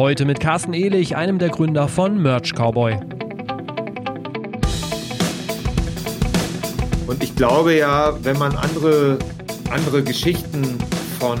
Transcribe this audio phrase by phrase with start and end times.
[0.00, 2.98] Heute mit Carsten Ehlich, einem der Gründer von Merch Cowboy.
[7.06, 9.18] Und ich glaube ja, wenn man andere,
[9.68, 10.78] andere Geschichten
[11.18, 11.38] von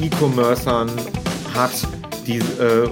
[0.00, 0.88] E-Commercern
[1.52, 1.72] hat,
[2.28, 2.88] die äh,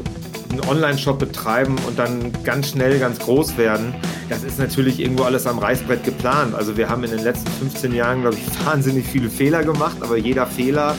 [0.50, 3.95] einen Online-Shop betreiben und dann ganz schnell ganz groß werden,
[4.29, 6.57] das ist natürlich irgendwo alles am Reißbrett geplant.
[6.57, 10.17] Also wir haben in den letzten 15 Jahren, glaube ich, wahnsinnig viele Fehler gemacht, aber
[10.17, 10.96] jeder Fehler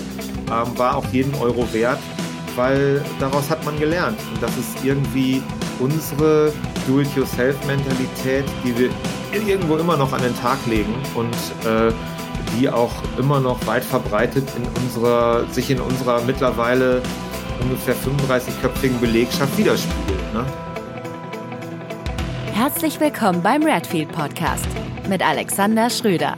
[0.47, 1.99] ähm, war auch jeden Euro wert,
[2.55, 4.17] weil daraus hat man gelernt.
[4.33, 5.41] Und das ist irgendwie
[5.79, 6.53] unsere
[6.87, 8.89] Do-it-yourself-Mentalität, die wir
[9.33, 11.33] irgendwo immer noch an den Tag legen und
[11.69, 11.91] äh,
[12.57, 17.01] die auch immer noch weit verbreitet in unserer, sich in unserer mittlerweile
[17.61, 20.33] ungefähr 35-köpfigen Belegschaft widerspiegelt.
[20.33, 20.45] Ne?
[22.53, 24.67] Herzlich willkommen beim Redfield Podcast
[25.09, 26.37] mit Alexander Schröder.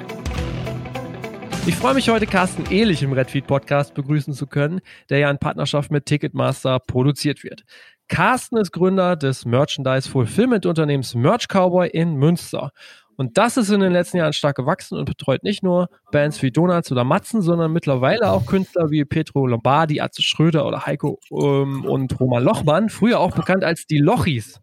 [1.68, 5.38] Ich freue mich heute, Carsten Ehlich im Redfeed Podcast begrüßen zu können, der ja in
[5.38, 7.66] Partnerschaft mit Ticketmaster produziert wird.
[8.08, 12.72] Carsten ist Gründer des Merchandise Fulfillment Unternehmens Merch Cowboy in Münster.
[13.18, 16.52] Und das ist in den letzten Jahren stark gewachsen und betreut nicht nur Bands wie
[16.52, 21.84] Donuts oder Matzen, sondern mittlerweile auch Künstler wie Petro Lombardi, Atze Schröder oder Heiko ähm,
[21.84, 24.62] und Roman Lochmann, früher auch bekannt als die Lochis.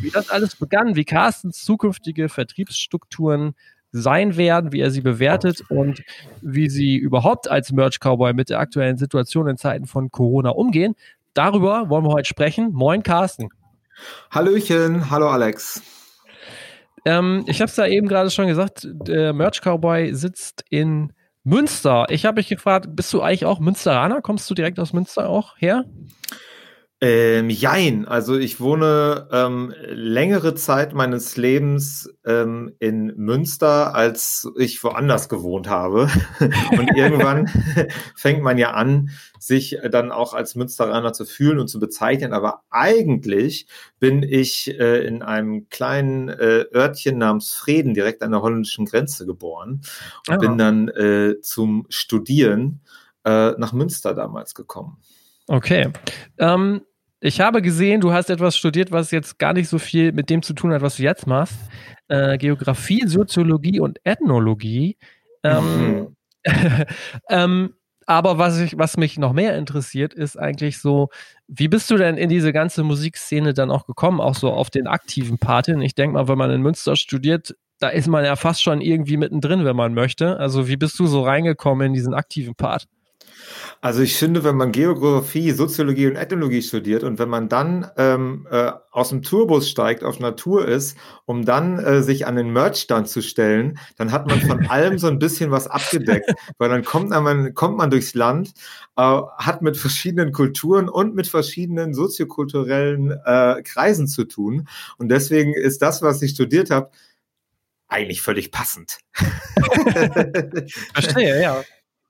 [0.00, 3.54] Wie das alles begann, wie Carstens zukünftige Vertriebsstrukturen
[3.92, 6.02] sein werden, wie er sie bewertet und
[6.42, 10.94] wie sie überhaupt als Merch Cowboy mit der aktuellen Situation in Zeiten von Corona umgehen.
[11.34, 12.72] Darüber wollen wir heute sprechen.
[12.72, 13.48] Moin, Carsten.
[14.30, 15.82] Hallöchen, hallo Alex.
[17.04, 21.12] Ähm, ich habe es da eben gerade schon gesagt, der Merch Cowboy sitzt in
[21.44, 22.06] Münster.
[22.08, 24.20] Ich habe mich gefragt, bist du eigentlich auch Münsteraner?
[24.20, 25.84] Kommst du direkt aus Münster auch her?
[27.02, 34.82] Ähm, jein, also ich wohne ähm, längere Zeit meines Lebens ähm, in Münster, als ich
[34.82, 36.08] woanders gewohnt habe.
[36.70, 37.48] und irgendwann
[38.16, 42.32] fängt man ja an, sich dann auch als Münsteraner zu fühlen und zu bezeichnen.
[42.32, 43.66] Aber eigentlich
[44.00, 49.26] bin ich äh, in einem kleinen äh, Örtchen namens Frieden direkt an der holländischen Grenze
[49.26, 49.82] geboren
[50.28, 50.38] und oh.
[50.38, 52.80] bin dann äh, zum Studieren
[53.24, 54.96] äh, nach Münster damals gekommen.
[55.48, 55.88] Okay.
[56.38, 56.82] Ähm,
[57.20, 60.42] ich habe gesehen, du hast etwas studiert, was jetzt gar nicht so viel mit dem
[60.42, 61.56] zu tun hat, was du jetzt machst.
[62.08, 64.96] Äh, Geografie, Soziologie und Ethnologie.
[65.42, 66.16] Ähm, mhm.
[67.30, 67.74] ähm,
[68.06, 71.08] aber was, ich, was mich noch mehr interessiert, ist eigentlich so,
[71.48, 74.86] wie bist du denn in diese ganze Musikszene dann auch gekommen, auch so auf den
[74.86, 75.82] aktiven Part hin?
[75.82, 79.16] Ich denke mal, wenn man in Münster studiert, da ist man ja fast schon irgendwie
[79.16, 80.38] mittendrin, wenn man möchte.
[80.38, 82.86] Also wie bist du so reingekommen in diesen aktiven Part?
[83.80, 88.46] Also ich finde, wenn man Geografie, Soziologie und Ethnologie studiert und wenn man dann ähm,
[88.50, 93.08] äh, aus dem Tourbus steigt, auf Natur ist, um dann äh, sich an den Merchstand
[93.08, 97.10] zu stellen, dann hat man von allem so ein bisschen was abgedeckt, weil dann kommt
[97.10, 98.54] man, kommt man durchs Land,
[98.96, 104.68] äh, hat mit verschiedenen Kulturen und mit verschiedenen soziokulturellen äh, Kreisen zu tun.
[104.98, 106.90] Und deswegen ist das, was ich studiert habe,
[107.88, 108.98] eigentlich völlig passend.
[110.92, 111.62] Verstehe, ja.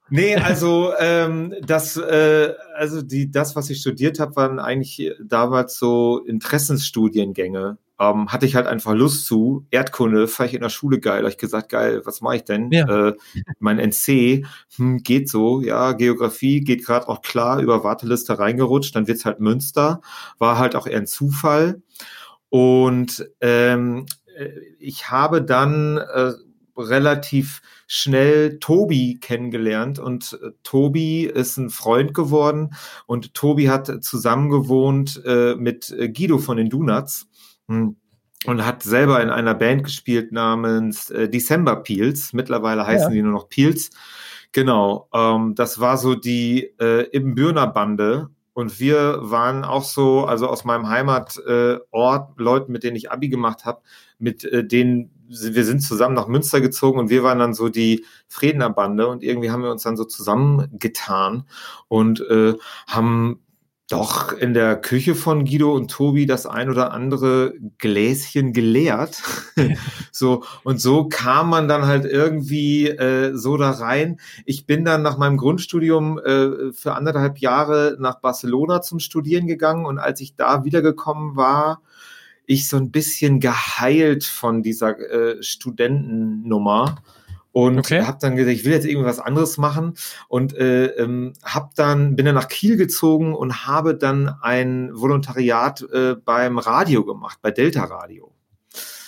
[0.09, 5.79] Nee, also ähm, das, äh, also die, das, was ich studiert habe, waren eigentlich damals
[5.79, 7.79] so Interessensstudiengänge.
[7.99, 9.67] Ähm, hatte ich halt einfach Lust zu.
[9.71, 11.23] Erdkunde fand ich in der Schule geil.
[11.23, 12.71] Da ich gesagt, geil, was mache ich denn?
[12.71, 13.09] Ja.
[13.09, 13.15] Äh,
[13.59, 14.47] mein NC
[14.77, 18.95] hm, geht so, ja, Geografie geht gerade auch klar über Warteliste reingerutscht.
[18.95, 20.03] Dann wird's halt Münster.
[20.39, 21.83] War halt auch eher ein Zufall.
[22.51, 24.07] Und ähm,
[24.37, 26.33] äh, ich habe dann äh,
[26.77, 32.75] relativ schnell Tobi kennengelernt und äh, Tobi ist ein Freund geworden
[33.07, 37.29] und Tobi hat zusammen gewohnt äh, mit äh, Guido von den Donuts
[37.69, 37.97] hm,
[38.47, 42.33] und hat selber in einer Band gespielt namens äh, December Peels.
[42.33, 43.15] Mittlerweile heißen ja.
[43.15, 43.91] die nur noch Peels.
[44.53, 50.49] Genau, ähm, das war so die äh, Ibbenbürner Bande und wir waren auch so, also
[50.49, 51.79] aus meinem Heimatort, äh,
[52.43, 53.83] Leuten, mit denen ich Abi gemacht habe,
[54.19, 58.05] mit äh, denen wir sind zusammen nach Münster gezogen und wir waren dann so die
[58.29, 61.45] Friednerbande und irgendwie haben wir uns dann so zusammengetan
[61.89, 62.55] und äh,
[62.87, 63.41] haben
[63.89, 69.23] doch in der Küche von Guido und Tobi das ein oder andere Gläschen geleert.
[70.13, 74.19] so, und so kam man dann halt irgendwie äh, so da rein.
[74.45, 79.87] Ich bin dann nach meinem Grundstudium äh, für anderthalb Jahre nach Barcelona zum Studieren gegangen
[79.87, 81.81] und als ich da wiedergekommen war,
[82.47, 86.97] ich so ein bisschen geheilt von dieser äh, Studentennummer
[87.53, 88.03] und okay.
[88.03, 89.95] habe dann gesagt, ich will jetzt irgendwas anderes machen
[90.29, 95.81] und äh, ähm, hab dann bin dann nach Kiel gezogen und habe dann ein Volontariat
[95.91, 98.36] äh, beim Radio gemacht, bei Delta Radio.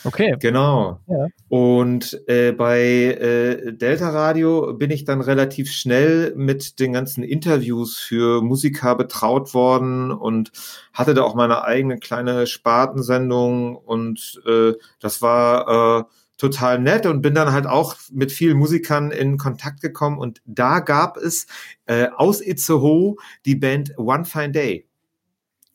[0.04, 0.36] Okay.
[0.38, 1.00] Genau.
[1.06, 1.26] Ja.
[1.48, 7.98] Und äh, bei äh, Delta Radio bin ich dann relativ schnell mit den ganzen Interviews
[7.98, 10.52] für Musiker betraut worden und
[10.92, 16.04] hatte da auch meine eigene kleine Spartensendung und äh, das war äh,
[16.38, 20.80] total nett und bin dann halt auch mit vielen Musikern in Kontakt gekommen und da
[20.80, 21.46] gab es
[21.86, 24.87] äh, aus Itzehoe die Band One Fine Day.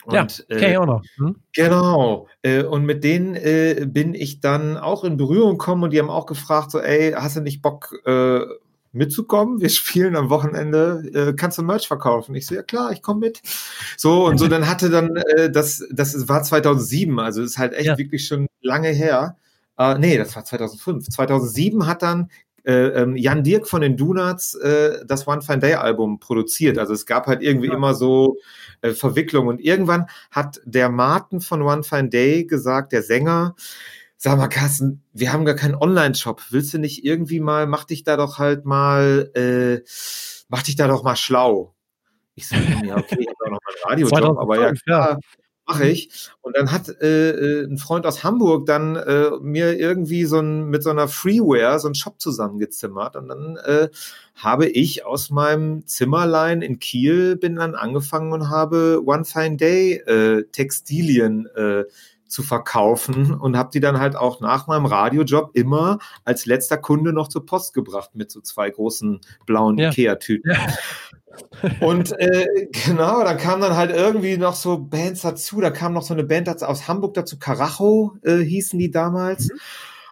[0.06, 0.26] Und, ja,
[0.58, 1.04] kenne ich auch noch.
[1.16, 1.36] Hm?
[1.54, 2.28] Genau.
[2.42, 6.10] Äh, und mit denen äh, bin ich dann auch in Berührung gekommen und die haben
[6.10, 8.42] auch gefragt, so, ey, hast du nicht Bock äh,
[8.92, 9.62] mitzukommen?
[9.62, 12.36] Wir spielen am Wochenende, äh, kannst du Merch verkaufen?
[12.36, 13.42] Ich so, ja klar, ich komme mit.
[13.98, 17.88] So und so, dann hatte dann, äh, das, das war 2007, also ist halt echt
[17.88, 17.98] ja.
[17.98, 19.38] wirklich schon lange her.
[19.78, 21.10] Äh, nee, das war 2005.
[21.10, 25.74] 2007 hat dann äh, ähm, Jan Dirk von den Donuts äh, das One Fine Day
[25.75, 26.77] Album produziert.
[26.77, 27.74] Also es gab halt irgendwie ja.
[27.74, 28.38] immer so
[28.81, 29.50] äh, Verwicklungen.
[29.50, 33.56] Und irgendwann hat der Martin von One Fine Day gesagt, der Sänger,
[34.18, 36.42] sag mal, Carsten, wir haben gar keinen Online-Shop.
[36.50, 39.83] Willst du nicht irgendwie mal, mach dich da doch halt mal, äh,
[40.48, 41.75] mach dich da doch mal schlau.
[42.36, 45.19] Ich sage, ja, okay, ich habe auch noch mal einen Radiojob, aber ja, klar,
[45.65, 46.30] mache ich.
[46.42, 50.65] Und dann hat äh, äh, ein Freund aus Hamburg dann äh, mir irgendwie so ein
[50.65, 53.15] mit so einer Freeware so einen Shop zusammengezimmert.
[53.15, 53.89] Und dann äh,
[54.36, 59.94] habe ich aus meinem Zimmerlein in Kiel bin dann angefangen und habe One Fine Day
[59.94, 61.86] äh, Textilien äh,
[62.33, 67.13] zu verkaufen und habe die dann halt auch nach meinem Radiojob immer als letzter Kunde
[67.13, 69.89] noch zur Post gebracht mit so zwei großen blauen ja.
[69.89, 70.51] Ikea-Tüten.
[70.51, 70.68] Ja.
[71.80, 75.62] Und äh, genau, da kam dann halt irgendwie noch so Bands dazu.
[75.62, 79.45] Da kam noch so eine Band aus Hamburg dazu, Carajo äh, hießen die damals.
[79.45, 79.59] Mhm.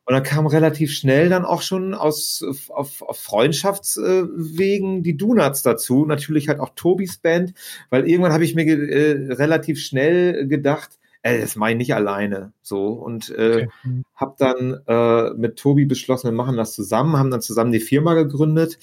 [0.06, 6.06] Und da kam relativ schnell dann auch schon aus auf, auf Freundschaftswegen die Donuts dazu.
[6.06, 7.54] Natürlich halt auch Tobis Band,
[7.92, 12.54] weil irgendwann habe ich mir äh, relativ schnell gedacht, äh, das mache ich nicht alleine.
[12.62, 14.04] So und äh, okay.
[14.16, 18.14] habe dann äh, mit Tobi beschlossen, wir machen das zusammen, haben dann zusammen die Firma
[18.14, 18.80] gegründet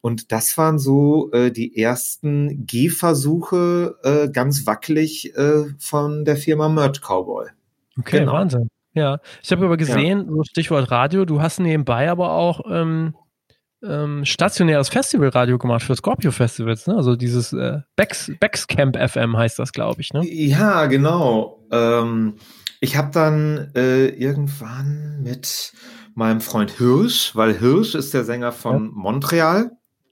[0.00, 6.68] und das waren so äh, die ersten Gehversuche äh, ganz wackelig äh, von der Firma
[6.68, 7.48] Merch Cowboy.
[7.98, 8.32] Okay, genau.
[8.32, 8.68] Wahnsinn.
[8.94, 10.26] Ja, ich habe aber gesehen, ja.
[10.28, 13.14] so Stichwort Radio, du hast nebenbei aber auch ähm,
[13.82, 16.96] ähm, stationäres Festivalradio gemacht für Scorpio Festivals, ne?
[16.96, 20.24] Also dieses äh, Becks, Becks Camp FM heißt das, glaube ich, ne?
[20.24, 21.64] Ja, genau.
[21.70, 22.34] Ähm,
[22.80, 25.72] ich habe dann äh, irgendwann mit
[26.14, 28.90] meinem Freund Hirsch, weil Hirsch ist der Sänger von ja.
[28.92, 29.70] Montreal.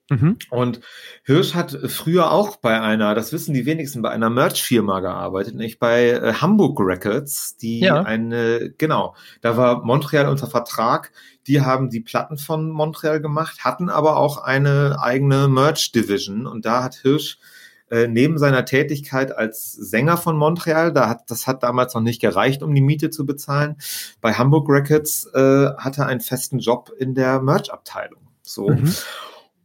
[0.09, 0.37] Mhm.
[0.51, 0.81] Und
[1.25, 5.81] Hirsch hat früher auch bei einer, das wissen die wenigsten, bei einer Merch-Firma gearbeitet, nicht
[5.81, 8.03] bei äh, Hamburg Records, die ja.
[8.03, 11.11] eine, genau, da war Montreal unter Vertrag,
[11.47, 16.83] die haben die Platten von Montreal gemacht, hatten aber auch eine eigene Merch-Division und da
[16.83, 17.39] hat Hirsch
[17.91, 22.21] äh, neben seiner Tätigkeit als Sänger von Montreal, da hat, das hat damals noch nicht
[22.21, 23.77] gereicht, um die Miete zu bezahlen.
[24.21, 28.21] Bei Hamburg Records äh, hatte er einen festen Job in der Merch-Abteilung.
[28.43, 28.71] So.
[28.71, 28.93] Mhm.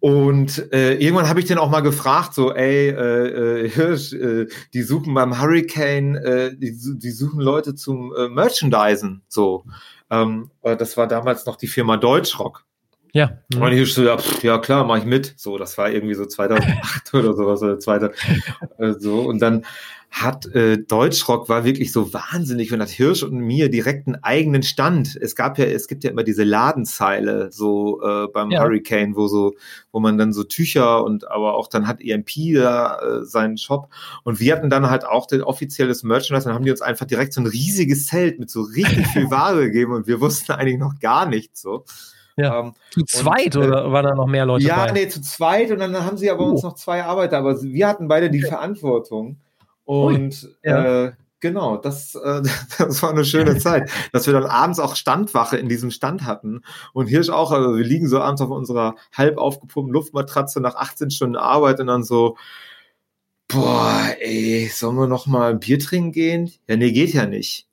[0.01, 4.47] Und äh, irgendwann habe ich den auch mal gefragt, so, ey, äh, äh, Hirsch, äh,
[4.73, 9.63] die suchen beim Hurricane, äh, die, die suchen Leute zum äh, Merchandisen, so.
[10.11, 12.65] Ähm, das war damals noch die Firma Deutschrock.
[13.13, 13.39] Ja.
[13.53, 13.61] Mhm.
[13.61, 15.33] Und ich so, ja, pff, ja klar, mach ich mit.
[15.37, 18.13] So, das war irgendwie so 2008 oder sowas oder zweite.
[18.77, 19.65] Äh, so und dann
[20.11, 24.61] hat äh, Deutschrock war wirklich so wahnsinnig und hat Hirsch und mir direkt einen eigenen
[24.61, 25.15] Stand.
[25.15, 28.61] Es gab ja, es gibt ja immer diese Ladenzeile so äh, beim ja.
[28.61, 29.53] Hurricane, wo so,
[29.93, 33.87] wo man dann so Tücher und aber auch dann hat EMP da äh, seinen Shop
[34.25, 36.45] und wir hatten dann halt auch den offizielles Merchandise.
[36.45, 39.61] Dann haben die uns einfach direkt so ein riesiges Zelt mit so richtig viel Ware
[39.61, 41.85] gegeben und wir wussten eigentlich noch gar nichts so.
[42.35, 42.59] Ja.
[42.59, 44.65] Ähm, zu zweit und, äh, oder waren da noch mehr Leute?
[44.65, 44.91] Ja, bei?
[44.91, 46.51] nee, zu zweit und dann haben sie aber uh.
[46.51, 49.37] uns noch zwei Arbeiter, aber wir hatten beide die Verantwortung.
[49.91, 51.03] Und ja.
[51.03, 52.41] äh, genau, das, äh,
[52.77, 56.61] das war eine schöne Zeit, dass wir dann abends auch Standwache in diesem Stand hatten.
[56.93, 61.11] Und Hirsch auch, also wir liegen so abends auf unserer halb aufgepumpten Luftmatratze nach 18
[61.11, 62.37] Stunden Arbeit und dann so,
[63.49, 66.51] boah, ey, sollen wir noch mal ein Bier trinken gehen?
[66.69, 67.67] Ja, nee, geht ja nicht.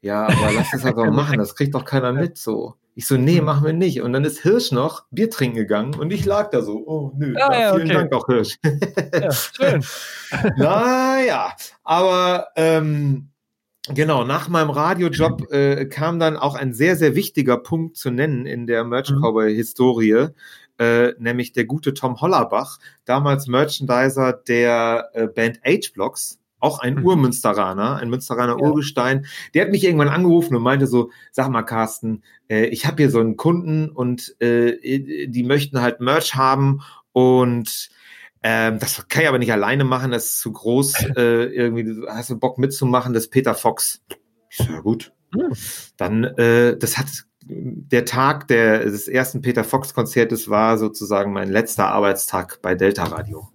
[0.00, 2.74] Ja, aber lass das halt doch machen, das kriegt doch keiner mit, so.
[2.96, 3.44] Ich so, nee, hm.
[3.44, 4.02] machen wir nicht.
[4.02, 7.34] Und dann ist Hirsch noch Bier trinken gegangen und ich lag da so, oh nö,
[7.36, 7.94] ah, ja, vielen okay.
[7.94, 8.56] Dank auch Hirsch.
[9.12, 9.84] ja, schön.
[10.56, 13.30] naja, aber ähm,
[13.92, 18.46] genau, nach meinem Radiojob äh, kam dann auch ein sehr, sehr wichtiger Punkt zu nennen
[18.46, 19.20] in der Merch mhm.
[19.22, 20.28] Cowboy-Historie.
[20.76, 27.06] Äh, nämlich der gute Tom Hollerbach, damals Merchandiser der äh, Band H-Blocks, auch ein mhm.
[27.06, 28.64] Urmünsteraner, ein Münsteraner ja.
[28.64, 32.96] Urgestein, der hat mich irgendwann angerufen und meinte so, sag mal Carsten, äh, ich habe
[33.02, 36.80] hier so einen Kunden und äh, die möchten halt Merch haben
[37.12, 37.90] und
[38.42, 42.30] ähm, das kann ich aber nicht alleine machen, das ist zu groß, äh, irgendwie, hast
[42.30, 44.02] du Bock mitzumachen, das ist Peter Fox.
[44.50, 45.52] Ich so, ja gut, Mhm.
[45.96, 47.06] Dann, äh, das hat
[47.46, 53.04] der Tag der, des ersten Peter Fox Konzertes war sozusagen mein letzter Arbeitstag bei Delta
[53.04, 53.48] Radio.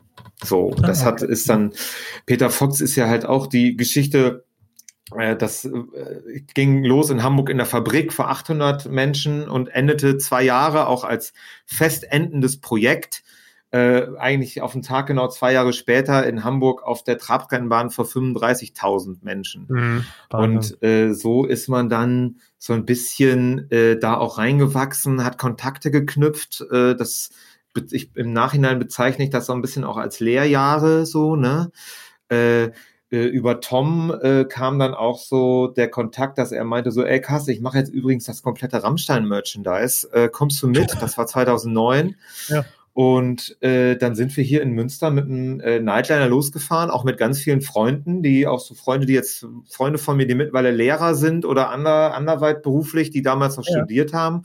[0.43, 1.73] So, ah, das hat, ist dann,
[2.25, 4.45] Peter Fox ist ja halt auch die Geschichte,
[5.15, 10.17] äh, das äh, ging los in Hamburg in der Fabrik vor 800 Menschen und endete
[10.17, 11.33] zwei Jahre auch als
[11.65, 13.23] festendendes Projekt
[13.71, 18.05] äh, eigentlich auf den Tag genau zwei Jahre später in Hamburg auf der Trabrennbahn vor
[18.05, 19.67] 35.000 Menschen.
[19.69, 25.37] Mhm, und äh, so ist man dann so ein bisschen äh, da auch reingewachsen, hat
[25.37, 26.65] Kontakte geknüpft.
[26.71, 27.29] Äh, das
[27.91, 31.71] ich, im Nachhinein bezeichne ich das so ein bisschen auch als Lehrjahre so, ne?
[32.29, 32.71] Äh,
[33.11, 37.19] äh, über Tom äh, kam dann auch so der Kontakt, dass er meinte so, ey
[37.19, 40.95] Kasse, ich mache jetzt übrigens das komplette Rammstein-Merchandise, äh, kommst du mit?
[41.01, 42.15] Das war 2009.
[42.49, 42.65] Ja.
[42.93, 47.17] Und äh, dann sind wir hier in Münster mit einem äh, Nightliner losgefahren, auch mit
[47.17, 51.15] ganz vielen Freunden, die auch so Freunde, die jetzt Freunde von mir, die mittlerweile Lehrer
[51.15, 53.77] sind oder ander, anderweit beruflich, die damals noch ja.
[53.77, 54.41] studiert haben,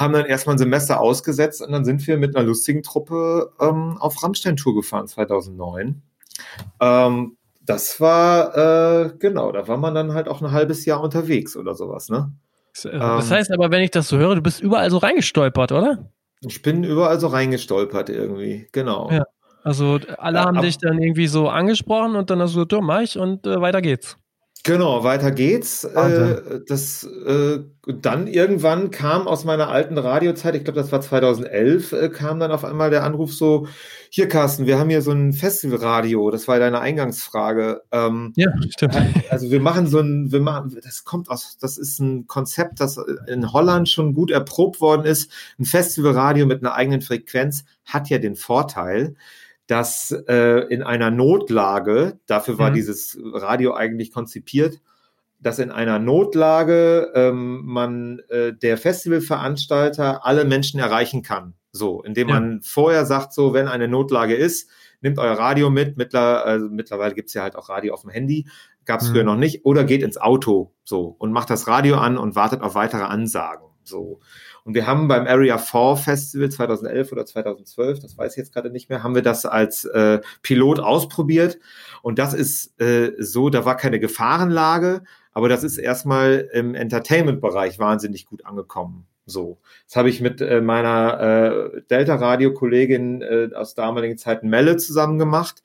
[0.00, 3.98] haben dann erstmal ein Semester ausgesetzt und dann sind wir mit einer lustigen Truppe ähm,
[3.98, 6.02] auf Rammstein-Tour gefahren 2009.
[6.80, 11.56] Ähm, das war, äh, genau, da war man dann halt auch ein halbes Jahr unterwegs
[11.56, 12.32] oder sowas, ne?
[12.72, 16.10] Das ähm, heißt aber, wenn ich das so höre, du bist überall so reingestolpert, oder?
[16.40, 19.10] Ich bin überall so reingestolpert irgendwie, genau.
[19.10, 19.24] Ja.
[19.62, 23.00] Also alle ja, haben dich dann irgendwie so angesprochen und dann hast du so, mach
[23.00, 24.16] ich und äh, weiter geht's.
[24.62, 25.84] Genau, weiter geht's.
[25.84, 31.92] Äh, das, äh, dann irgendwann kam aus meiner alten Radiozeit, ich glaube, das war 2011,
[31.92, 33.66] äh, kam dann auf einmal der Anruf so,
[34.10, 37.82] hier Carsten, wir haben hier so ein Festivalradio, das war deine Eingangsfrage.
[37.90, 38.96] Ähm, ja, stimmt.
[39.30, 43.00] Also wir machen so ein, wir machen, das kommt aus, das ist ein Konzept, das
[43.28, 45.30] in Holland schon gut erprobt worden ist.
[45.58, 49.14] Ein Festivalradio mit einer eigenen Frequenz hat ja den Vorteil,
[49.70, 52.74] dass äh, in einer Notlage, dafür war mhm.
[52.74, 54.80] dieses Radio eigentlich konzipiert,
[55.38, 61.54] dass in einer Notlage ähm, man äh, der Festivalveranstalter alle Menschen erreichen kann.
[61.70, 62.34] So, indem ja.
[62.34, 64.68] man vorher sagt, so, wenn eine Notlage ist,
[65.02, 65.96] nimmt euer Radio mit.
[65.96, 68.48] Mittler, also mittlerweile gibt's ja halt auch Radio auf dem Handy,
[68.86, 69.12] gab's mhm.
[69.12, 72.60] früher noch nicht, oder geht ins Auto so und macht das Radio an und wartet
[72.60, 73.66] auf weitere Ansagen.
[73.84, 74.18] So.
[74.64, 78.70] Und wir haben beim Area 4 Festival 2011 oder 2012, das weiß ich jetzt gerade
[78.70, 81.58] nicht mehr, haben wir das als äh, Pilot ausprobiert.
[82.02, 85.02] Und das ist äh, so, da war keine Gefahrenlage,
[85.32, 89.06] aber das ist erstmal im Entertainment-Bereich wahnsinnig gut angekommen.
[89.26, 95.18] So, das habe ich mit äh, meiner äh, Delta-Radio-Kollegin äh, aus damaligen Zeiten Melle zusammen
[95.18, 95.62] gemacht.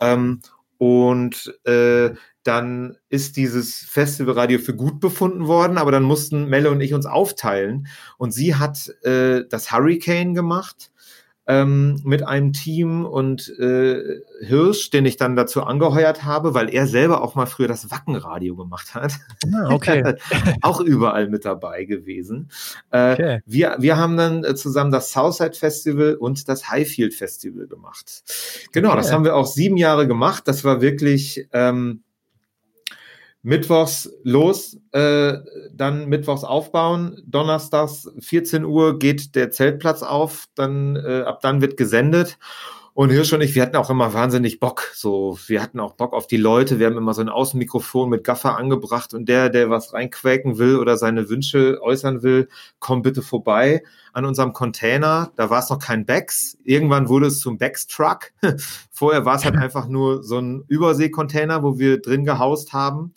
[0.00, 0.40] Ähm,
[0.78, 2.10] und äh,
[2.44, 7.06] dann ist dieses Festivalradio für gut befunden worden, aber dann mussten Melle und ich uns
[7.06, 7.86] aufteilen.
[8.18, 10.92] Und sie hat äh, das Hurricane gemacht
[11.46, 16.86] ähm, mit einem Team und äh, Hirsch, den ich dann dazu angeheuert habe, weil er
[16.86, 19.14] selber auch mal früher das Wackenradio gemacht hat.
[19.52, 20.14] Ah, okay.
[20.62, 22.50] auch überall mit dabei gewesen.
[22.90, 23.40] Äh, okay.
[23.44, 28.22] wir, wir haben dann zusammen das Southside Festival und das Highfield Festival gemacht.
[28.72, 28.98] Genau, okay.
[28.98, 30.46] das haben wir auch sieben Jahre gemacht.
[30.46, 32.02] Das war wirklich ähm,
[33.42, 35.34] Mittwochs los, äh,
[35.72, 41.76] dann Mittwochs aufbauen, Donnerstags 14 Uhr geht der Zeltplatz auf, dann äh, ab dann wird
[41.76, 42.38] gesendet
[42.94, 44.90] und Hirsch und ich, wir hatten auch immer wahnsinnig Bock.
[44.94, 46.78] So, wir hatten auch Bock auf die Leute.
[46.78, 50.76] Wir haben immer so ein Außenmikrofon mit Gaffer angebracht und der, der was reinquäken will
[50.76, 52.48] oder seine Wünsche äußern will,
[52.80, 53.82] komm bitte vorbei
[54.12, 55.32] an unserem Container.
[55.36, 56.58] Da war es noch kein Becks.
[56.64, 58.32] Irgendwann wurde es zum Becks Truck.
[58.90, 63.14] Vorher war es halt einfach nur so ein Überseekontainer, wo wir drin gehaust haben.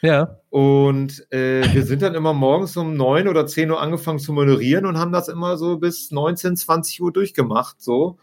[0.00, 0.38] Ja.
[0.48, 4.86] Und äh, wir sind dann immer morgens um neun oder zehn Uhr angefangen zu moderieren
[4.86, 7.82] und haben das immer so bis 19, 20 Uhr durchgemacht.
[7.82, 8.16] So.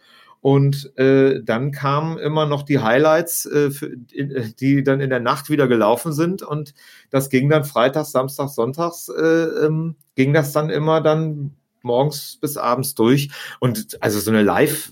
[0.46, 5.20] Und äh, dann kamen immer noch die Highlights, äh, für, äh, die dann in der
[5.20, 6.44] Nacht wieder gelaufen sind.
[6.44, 6.76] Und
[7.10, 12.58] das ging dann Freitags, Samstags, Sonntags, äh, ähm, ging das dann immer dann morgens bis
[12.58, 13.32] abends durch.
[13.60, 14.92] Und also so eine Live-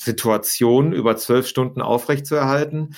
[0.00, 2.94] Situation über zwölf Stunden aufrechtzuerhalten.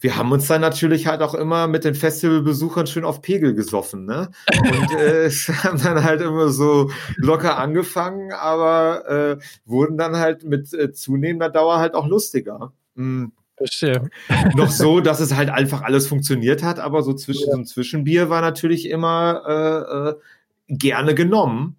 [0.00, 4.04] Wir haben uns dann natürlich halt auch immer mit den Festivalbesuchern schön auf Pegel gesoffen,
[4.04, 4.30] ne?
[4.60, 5.28] Und äh,
[5.64, 11.50] haben dann halt immer so locker angefangen, aber äh, wurden dann halt mit äh, zunehmender
[11.50, 12.72] Dauer halt auch lustiger.
[12.94, 13.32] Mhm.
[13.56, 14.10] Verstehe.
[14.54, 17.52] Noch so, dass es halt einfach alles funktioniert hat, aber so zwischen ja.
[17.52, 21.76] so ein Zwischenbier war natürlich immer äh, äh, gerne genommen.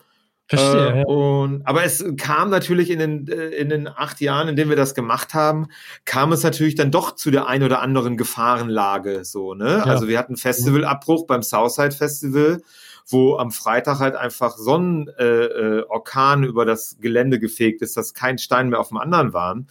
[0.48, 0.94] Verstehe.
[0.94, 1.06] Äh, ja.
[1.06, 4.78] und, aber es kam natürlich in den, äh, in den acht Jahren, in denen wir
[4.78, 5.68] das gemacht haben,
[6.06, 9.26] kam es natürlich dann doch zu der ein oder anderen Gefahrenlage.
[9.26, 9.78] So, ne?
[9.78, 9.84] Ja.
[9.84, 12.62] Also wir hatten Festivalabbruch beim Southside Festival
[13.08, 18.38] wo am Freitag halt einfach Sonnenorkan äh, äh, über das Gelände gefegt ist, dass kein
[18.38, 19.68] Stein mehr auf dem anderen waren.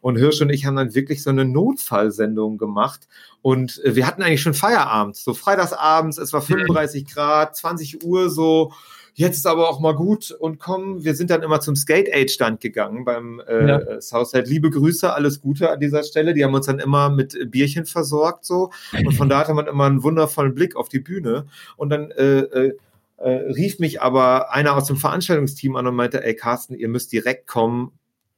[0.00, 3.08] Und Hirsch und ich haben dann wirklich so eine Notfallsendung gemacht.
[3.42, 7.08] Und äh, wir hatten eigentlich schon Feierabend, so freitagsabends, es war 35 mhm.
[7.08, 8.72] Grad, 20 Uhr so
[9.16, 12.30] jetzt ist aber auch mal gut und komm, wir sind dann immer zum Skate Aid
[12.30, 14.00] Stand gegangen beim äh, ja.
[14.00, 14.44] Southside.
[14.48, 16.34] Liebe Grüße, alles Gute an dieser Stelle.
[16.34, 19.86] Die haben uns dann immer mit Bierchen versorgt so und von da hatte man immer
[19.86, 21.46] einen wundervollen Blick auf die Bühne
[21.76, 22.76] und dann äh, äh,
[23.16, 27.12] äh, rief mich aber einer aus dem Veranstaltungsteam an und meinte, ey Carsten, ihr müsst
[27.12, 27.92] direkt kommen,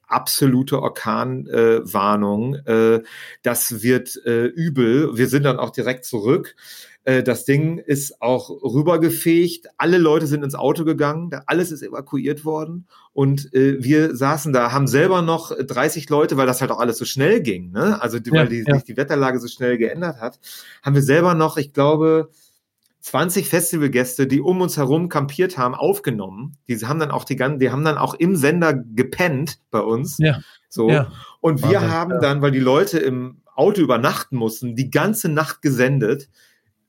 [0.09, 2.55] absolute Orkanwarnung.
[2.67, 3.03] Äh, äh,
[3.43, 5.17] das wird äh, übel.
[5.17, 6.57] Wir sind dann auch direkt zurück.
[7.09, 9.69] Äh, das Ding ist auch rübergefegt.
[9.79, 11.31] Alle Leute sind ins Auto gegangen.
[11.47, 12.87] Alles ist evakuiert worden.
[13.15, 16.99] Und äh, wir saßen da, haben selber noch 30 Leute, weil das halt auch alles
[16.99, 18.01] so schnell ging, ne?
[18.03, 18.75] Also die, ja, weil die, ja.
[18.75, 20.39] sich die Wetterlage so schnell geändert hat,
[20.83, 22.29] haben wir selber noch, ich glaube,
[23.01, 26.59] 20 Festivalgäste, die um uns herum kampiert haben, aufgenommen.
[26.69, 30.19] Die haben dann auch die ganzen, die haben dann auch im Sender gepennt bei uns.
[30.19, 30.41] Ja.
[30.69, 30.91] So.
[30.91, 31.11] Ja.
[31.41, 35.63] Und wir Wahnsinn, haben dann, weil die Leute im Auto übernachten mussten, die ganze Nacht
[35.63, 36.29] gesendet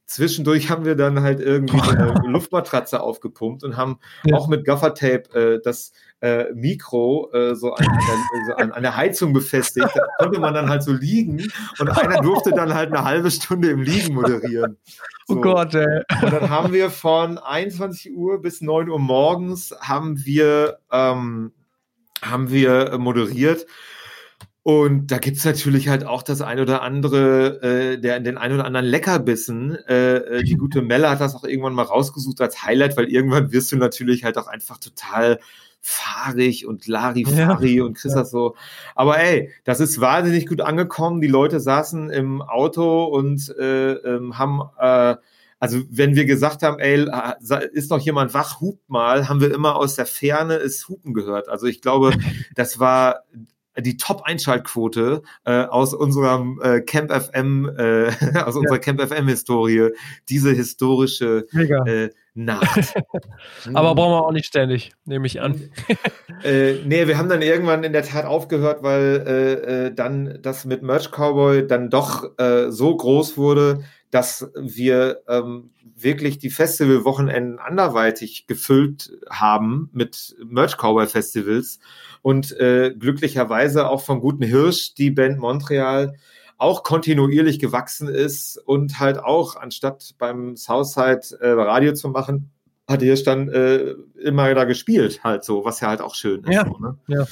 [0.09, 4.35] zwischendurch haben wir dann halt irgendwie eine Luftmatratze aufgepumpt und haben ja.
[4.35, 7.97] auch mit Gaffertape äh, das äh, Mikro äh, so, an, an,
[8.47, 9.87] so an, an, der Heizung befestigt.
[9.93, 11.47] Da konnte man dann halt so liegen
[11.77, 14.77] und einer durfte dann halt eine halbe Stunde im Liegen moderieren.
[15.27, 15.39] Oh so.
[15.39, 16.01] Oh Gott, ey.
[16.23, 21.53] Und dann haben wir von 21 Uhr bis 9 Uhr morgens haben wir, ähm,
[22.23, 23.67] haben wir moderiert.
[24.69, 28.65] Und da gibt's natürlich halt auch das ein oder andere, äh, der den ein oder
[28.65, 29.75] anderen Leckerbissen.
[29.87, 33.51] Äh, äh, die gute Melle hat das auch irgendwann mal rausgesucht als Highlight, weil irgendwann
[33.51, 35.39] wirst du natürlich halt auch einfach total
[35.81, 37.83] fahrig und Larifari ja.
[37.83, 38.23] und Chris ja.
[38.23, 38.55] so.
[38.93, 41.19] Aber ey, das ist wahnsinnig gut angekommen.
[41.19, 45.15] Die Leute saßen im Auto und äh, ähm, haben äh,
[45.59, 47.05] also wenn wir gesagt haben, ey,
[47.73, 51.49] ist noch jemand wach, hupt mal, haben wir immer aus der Ferne es Hupen gehört.
[51.49, 52.13] Also ich glaube,
[52.55, 53.23] das war
[53.77, 58.07] die Top-Einschaltquote äh, aus unserem äh, Camp FM, äh,
[58.43, 58.59] aus ja.
[58.59, 59.89] unserer Camp FM-Historie,
[60.27, 62.93] diese historische äh, Nacht.
[63.73, 65.69] Aber brauchen wir auch nicht ständig, nehme ich an.
[66.43, 69.53] äh, nee, wir haben dann irgendwann in der Tat aufgehört, weil äh,
[69.87, 75.71] äh, dann das mit Merch Cowboy dann doch äh, so groß wurde, dass wir ähm,
[75.95, 81.79] wirklich die Festivalwochenenden anderweitig gefüllt haben mit Merch Cowboy Festivals
[82.21, 86.15] und äh, glücklicherweise auch von Guten Hirsch, die Band Montreal,
[86.57, 92.51] auch kontinuierlich gewachsen ist und halt auch, anstatt beim Southside äh, Radio zu machen,
[92.89, 96.51] hat Hirsch dann äh, immer da gespielt, halt so, was ja halt auch schön ist.
[96.51, 96.97] Ja, so, ne?
[97.07, 97.25] ja.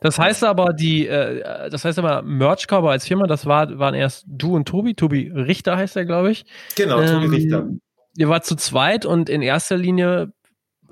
[0.00, 3.94] Das heißt aber, die, äh, das heißt aber, Merch Cover als Firma, das war, waren
[3.94, 4.94] erst du und Tobi.
[4.94, 6.44] Tobi Richter heißt er, glaube ich.
[6.76, 7.68] Genau, Tobi ähm, Richter.
[8.16, 10.32] Ihr wart zu zweit und in erster Linie,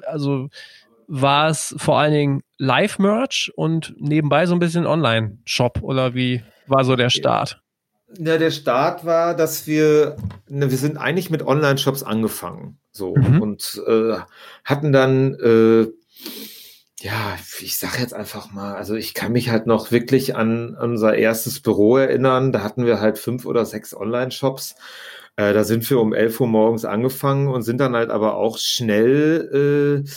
[0.06, 0.48] also
[1.06, 6.84] war es vor allen Dingen Live-Merch und nebenbei so ein bisschen Online-Shop oder wie war
[6.84, 7.60] so der Start?
[8.18, 10.16] Ja, der Start war, dass wir,
[10.48, 13.40] ne, wir sind eigentlich mit Online-Shops angefangen, so mhm.
[13.40, 14.16] und äh,
[14.64, 15.86] hatten dann, äh,
[17.00, 21.14] ja, ich sag jetzt einfach mal, also ich kann mich halt noch wirklich an unser
[21.14, 22.52] erstes Büro erinnern.
[22.52, 24.76] Da hatten wir halt fünf oder sechs Online-Shops.
[25.36, 28.58] Äh, da sind wir um 11 Uhr morgens angefangen und sind dann halt aber auch
[28.58, 30.08] schnell äh,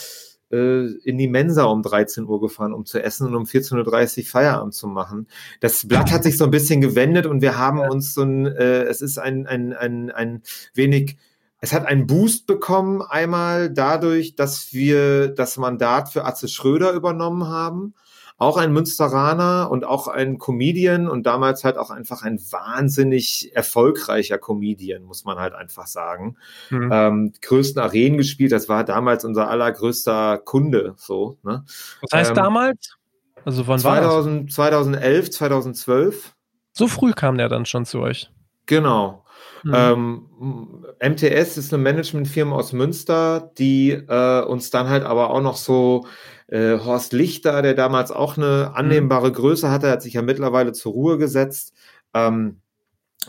[0.51, 4.25] äh, in die Mensa um 13 Uhr gefahren, um zu essen und um 14.30 Uhr
[4.25, 5.27] Feierabend zu machen.
[5.59, 8.83] Das Blatt hat sich so ein bisschen gewendet und wir haben uns so ein, äh,
[8.83, 10.41] es ist ein, ein, ein, ein
[10.73, 11.17] wenig
[11.61, 17.47] es hat einen Boost bekommen, einmal dadurch, dass wir das Mandat für Atze Schröder übernommen
[17.47, 17.95] haben
[18.37, 24.37] auch ein Münsteraner und auch ein Comedian und damals halt auch einfach ein wahnsinnig erfolgreicher
[24.37, 26.35] Comedian, muss man halt einfach sagen.
[26.69, 26.89] Mhm.
[26.91, 31.37] Ähm, größten Arenen gespielt, das war damals unser allergrößter Kunde, so.
[31.43, 31.63] Ne?
[32.01, 32.97] Was heißt ähm, damals?
[33.45, 36.33] Also wann 2000, 2011, 2012.
[36.73, 38.29] So früh kam der dann schon zu euch.
[38.65, 39.23] Genau.
[39.63, 39.73] Mhm.
[39.73, 45.55] Ähm, MTS ist eine Managementfirma aus Münster, die äh, uns dann halt aber auch noch
[45.55, 46.05] so
[46.47, 50.93] äh, Horst Lichter, der damals auch eine annehmbare Größe hatte, hat sich ja mittlerweile zur
[50.93, 51.73] Ruhe gesetzt.
[52.13, 52.61] Ähm,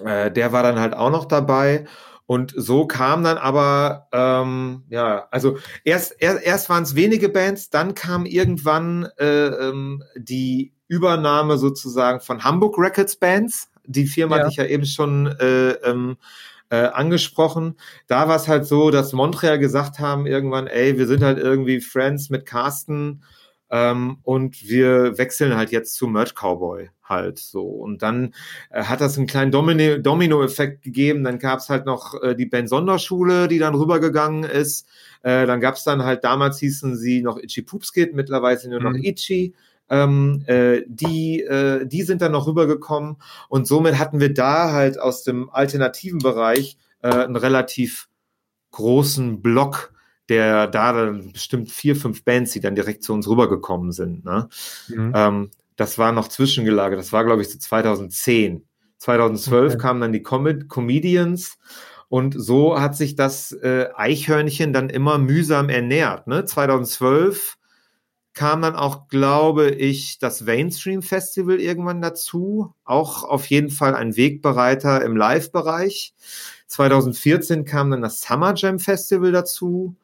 [0.05, 1.87] äh, der war dann halt auch noch dabei.
[2.27, 7.71] Und so kam dann aber, ähm, ja, also erst, erst, erst waren es wenige Bands,
[7.71, 13.71] dann kam irgendwann äh, ähm, die Übernahme sozusagen von Hamburg Records Bands.
[13.87, 14.43] Die Firma ja.
[14.43, 16.17] hatte ich ja eben schon äh, ähm,
[16.71, 17.77] äh, angesprochen.
[18.07, 21.81] Da war es halt so, dass Montreal gesagt haben irgendwann, ey, wir sind halt irgendwie
[21.81, 23.23] Friends mit Carsten
[23.71, 27.63] ähm, und wir wechseln halt jetzt zu Merch Cowboy halt so.
[27.63, 28.35] Und dann
[28.71, 31.23] äh, hat das einen kleinen Domino- Domino-Effekt gegeben.
[31.25, 34.89] Dann gab es halt noch äh, die Ben Sonderschule, die dann rübergegangen ist.
[35.23, 38.91] Äh, dann gab es dann halt, damals hießen sie noch Itchy Poopskit, mittlerweile nur noch
[38.93, 39.05] Mhm.
[39.05, 39.55] Itchy.
[39.89, 43.17] Ähm, äh, die, äh, die sind dann noch rübergekommen
[43.49, 48.09] und somit hatten wir da halt aus dem alternativen Bereich äh, einen relativ
[48.73, 49.93] großen Block,
[50.29, 54.25] der da dann bestimmt vier, fünf Bands, die dann direkt zu uns rübergekommen sind.
[54.25, 54.49] Ne?
[54.89, 55.13] Mhm.
[55.15, 56.99] Ähm, das war noch zwischengelagert.
[56.99, 58.65] Das war, glaube ich, so 2010.
[58.99, 59.83] 2012 Okay.
[59.83, 61.59] kamen dann die Com Comedians
[62.09, 66.27] und so hat sich das äh, Eichhörnchen dann immer mühsam ernährt.
[66.27, 66.45] Ne?
[66.45, 67.57] 2012
[68.37, 72.75] kam dann auch, glaube ich, das Mainstream Festival irgendwann dazu.
[72.85, 76.15] Auch auf jeden Fall ein Wegbereiter im Live-Bereich.
[76.69, 79.97] 2014 kam dann das Summer Jam Festival dazu.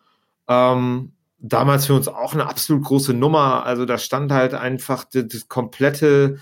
[0.49, 3.67] Ähm, damals für uns auch eine absolut große Nummer.
[3.67, 6.39] Also da stand halt einfach das, das komplette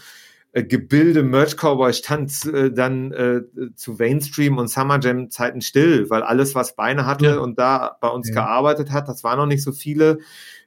[0.53, 3.43] äh, Gebilde Merch Cowboy stand äh, dann äh,
[3.75, 7.39] zu Mainstream und Summer Jam Zeiten still, weil alles, was Beine hatte Ja.
[7.39, 8.35] und da bei uns Ja.
[8.35, 10.19] gearbeitet hat, das waren noch nicht so viele,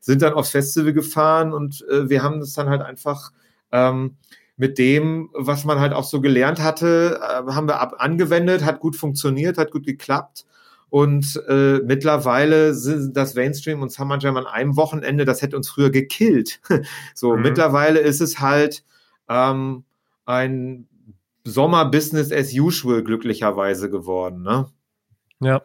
[0.03, 3.31] sind dann aufs Festival gefahren und äh, wir haben das dann halt einfach
[3.71, 4.17] ähm,
[4.57, 8.81] mit dem, was man halt auch so gelernt hatte, äh, haben wir ab angewendet, hat
[8.81, 10.45] gut funktioniert, hat gut geklappt.
[10.89, 15.69] Und äh, mittlerweile sind das Mainstream und Summer Jam an einem Wochenende, das hätte uns
[15.69, 16.59] früher gekillt.
[17.15, 17.41] so, Mhm.
[17.41, 18.83] mittlerweile ist es halt
[19.29, 19.85] ähm,
[20.25, 20.87] ein
[21.45, 24.41] Sommer-Business as usual glücklicherweise geworden.
[24.43, 24.67] Ne?
[25.39, 25.61] Ja.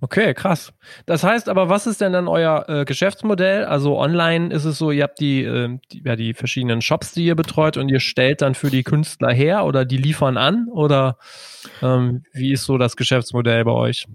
[0.00, 0.72] Okay, krass.
[1.06, 3.64] Das heißt aber, was ist denn dann euer äh, Geschäftsmodell?
[3.64, 7.24] Also online ist es so, ihr habt die, äh, die, ja, die verschiedenen Shops, die
[7.24, 11.18] ihr betreut und ihr stellt dann für die Künstler her oder die liefern an oder
[11.82, 14.06] ähm, wie ist so das Geschäftsmodell bei euch?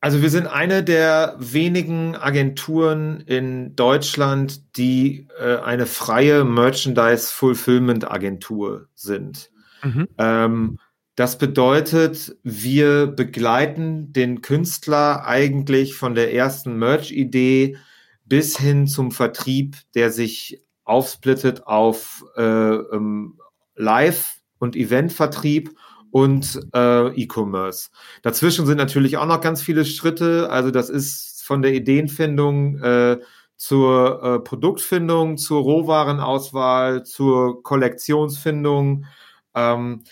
[0.00, 9.50] Also wir sind eine der wenigen Agenturen in Deutschland, die äh, eine freie Merchandise-Fulfillment-Agentur sind.
[9.82, 10.06] Mhm.
[10.18, 10.78] Ähm,
[11.18, 17.76] das bedeutet, wir begleiten den Künstler eigentlich von der ersten Merch-Idee
[18.24, 23.36] bis hin zum Vertrieb, der sich aufsplittet auf äh, ähm,
[23.74, 25.74] Live- und Event-Vertrieb
[26.12, 27.90] und äh, E-Commerce.
[28.22, 30.48] Dazwischen sind natürlich auch noch ganz viele Schritte.
[30.50, 33.18] Also das ist von der Ideenfindung äh,
[33.56, 39.06] zur äh, Produktfindung, zur Rohwarenauswahl, zur Kollektionsfindung,
[39.56, 40.04] ähm,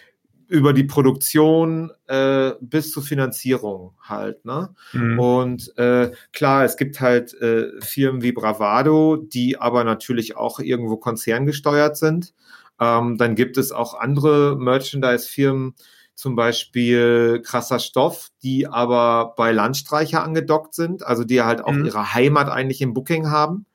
[0.48, 4.44] über die Produktion äh, bis zur Finanzierung halt.
[4.44, 4.74] Ne?
[4.92, 5.18] Mhm.
[5.18, 10.96] Und äh, klar, es gibt halt äh, Firmen wie Bravado, die aber natürlich auch irgendwo
[10.96, 12.32] konzerngesteuert sind.
[12.78, 15.74] Ähm, dann gibt es auch andere Merchandise-Firmen,
[16.14, 21.84] zum Beispiel krasser Stoff, die aber bei Landstreicher angedockt sind, also die halt auch Mhm.
[21.84, 23.66] ihre Heimat eigentlich im Booking haben.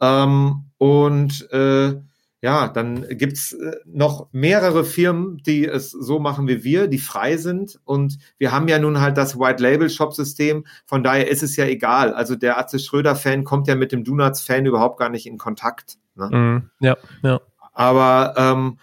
[0.00, 1.94] Ähm, und äh,
[2.42, 7.36] ja, dann gibt's äh, noch mehrere Firmen, die es so machen wie wir, die frei
[7.38, 7.80] sind.
[7.84, 10.66] Und wir haben ja nun halt das White-Label-Shop-System.
[10.84, 12.12] Von daher ist es ja egal.
[12.12, 15.96] Also der Atze Schröder-Fan kommt ja mit dem Donuts-Fan überhaupt gar nicht in Kontakt.
[16.14, 16.28] Ne?
[16.30, 16.70] Mhm.
[16.80, 17.40] Ja, ja.
[17.72, 18.78] Aber ähm,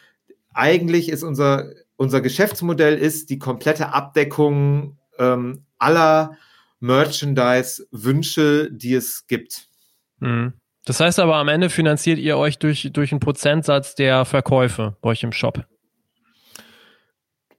[0.54, 6.38] eigentlich ist unser, unser Geschäftsmodell ist die komplette Abdeckung ähm, aller
[6.80, 9.68] Merchandise-Wünsche, die es gibt.
[10.20, 10.54] Mhm.
[10.86, 15.10] Das heißt aber, am Ende finanziert ihr euch durch, durch einen Prozentsatz der Verkäufe bei
[15.10, 15.66] euch im Shop.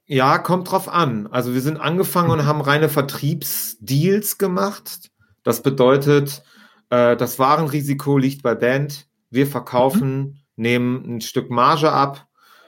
[0.05, 1.27] Ja, kommt drauf an.
[1.27, 5.09] Also wir sind angefangen und haben reine Vertriebsdeals gemacht.
[5.43, 6.43] Das bedeutet,
[6.91, 9.07] äh, das Warenrisiko liegt bei Band.
[9.31, 12.27] Wir verkaufen, nehmen ein Stück Marge ab.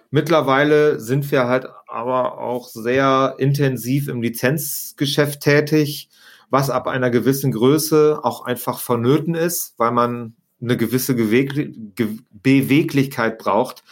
[0.10, 6.10] Mittlerweile sind wir halt aber auch sehr intensiv im Lizenzgeschäft tätig,
[6.50, 12.18] was ab einer gewissen Größe auch einfach vonnöten ist, weil man eine gewisse Geweg Ge
[12.32, 13.84] Beweglichkeit braucht.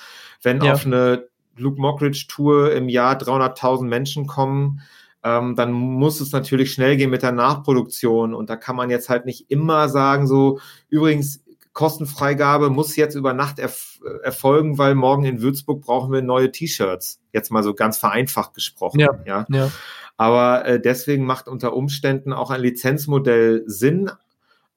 [0.42, 0.74] Wenn Ja.
[0.74, 4.82] auf eine Luke Mockridge Tour im Jahr 300.000 Menschen kommen,
[5.24, 8.34] ähm, dann muss es natürlich schnell gehen mit der Nachproduktion.
[8.34, 13.34] Und da kann man jetzt halt nicht immer sagen, so, übrigens, Kostenfreigabe muss jetzt über
[13.34, 17.20] Nacht erf erfolgen, weil morgen in Würzburg brauchen wir neue T-Shirts.
[17.34, 19.00] Jetzt mal so ganz vereinfacht gesprochen.
[19.00, 19.10] Ja.
[19.26, 19.46] ja.
[19.50, 19.72] Ja.
[20.16, 24.12] Aber äh, deswegen macht unter Umständen auch ein Lizenzmodell Sinn.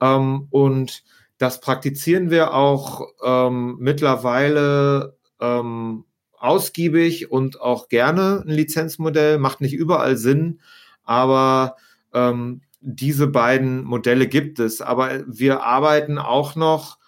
[0.01, 1.05] Ähm, und
[1.39, 6.05] das praktizieren wir auch ähm, mittlerweile ähm,
[6.37, 9.39] ausgiebig und auch gerne ein Lizenzmodell.
[9.39, 10.61] Macht nicht überall Sinn,
[11.05, 11.77] aber
[12.13, 14.81] ähm, diese beiden Modelle gibt es.
[14.81, 16.99] Aber wir arbeiten auch noch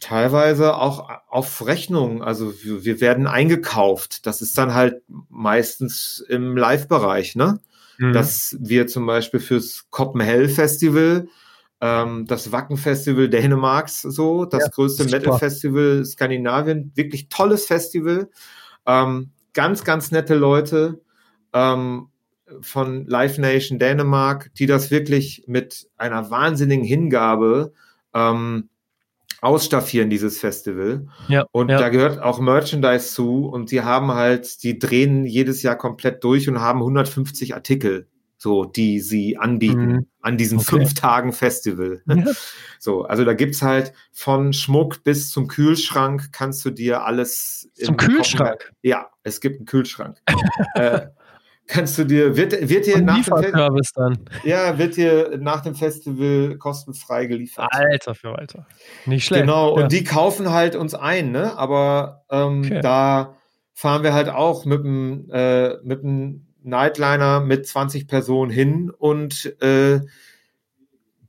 [0.00, 2.22] teilweise auch auf Rechnung.
[2.22, 4.26] Also wir, werden eingekauft.
[4.26, 7.60] Das ist dann halt meistens im Live-Bereich, ne?
[7.98, 8.14] Mhm.
[8.14, 11.28] dass wir zum Beispiel fürs Copenhagen Festival
[11.80, 18.30] ähm, das Wacken Festival Dänemarks so, das ja, größte Metal Festival Skandinavien, wirklich tolles Festival,
[18.86, 21.00] ähm, ganz, ganz nette Leute
[21.52, 22.08] ähm,
[22.60, 27.72] von Live Nation Dänemark, die das wirklich mit einer wahnsinnigen Hingabe
[28.14, 28.68] ähm,
[29.40, 31.06] ausstaffieren, dieses Festival.
[31.28, 31.78] Ja, und ja.
[31.78, 33.46] da gehört auch Merchandise zu.
[33.46, 38.08] Und die haben halt, die drehen jedes Jahr komplett durch und haben 150 Artikel,
[38.42, 40.06] so, die sie anbieten mhm.
[40.22, 40.70] an diesen okay.
[40.70, 42.02] fünf Tagen Festival.
[42.06, 42.24] Ja.
[42.82, 47.68] So, also da gibt's halt von Schmuck bis zum Kühlschrank kannst du dir alles.
[47.74, 48.58] Zum Kühlschrank?
[48.58, 48.76] Kochen.
[48.80, 50.16] Ja, es gibt einen Kühlschrank.
[50.76, 51.08] äh,
[51.66, 54.18] kannst du dir, wird, wird dir nach dem dann.
[54.44, 57.68] Ja, wird dir nach dem Festival kostenfrei geliefert.
[57.70, 58.66] Alter für Alter.
[59.04, 59.42] Nicht schlecht.
[59.42, 59.82] Genau, ja.
[59.82, 61.58] und die kaufen halt uns ein, ne?
[61.58, 62.80] Aber ähm, okay.
[62.80, 63.36] da
[63.74, 69.54] fahren wir halt auch mit dem, äh, mit dem Nightliner mit 20 Personen hin und
[69.60, 70.00] äh,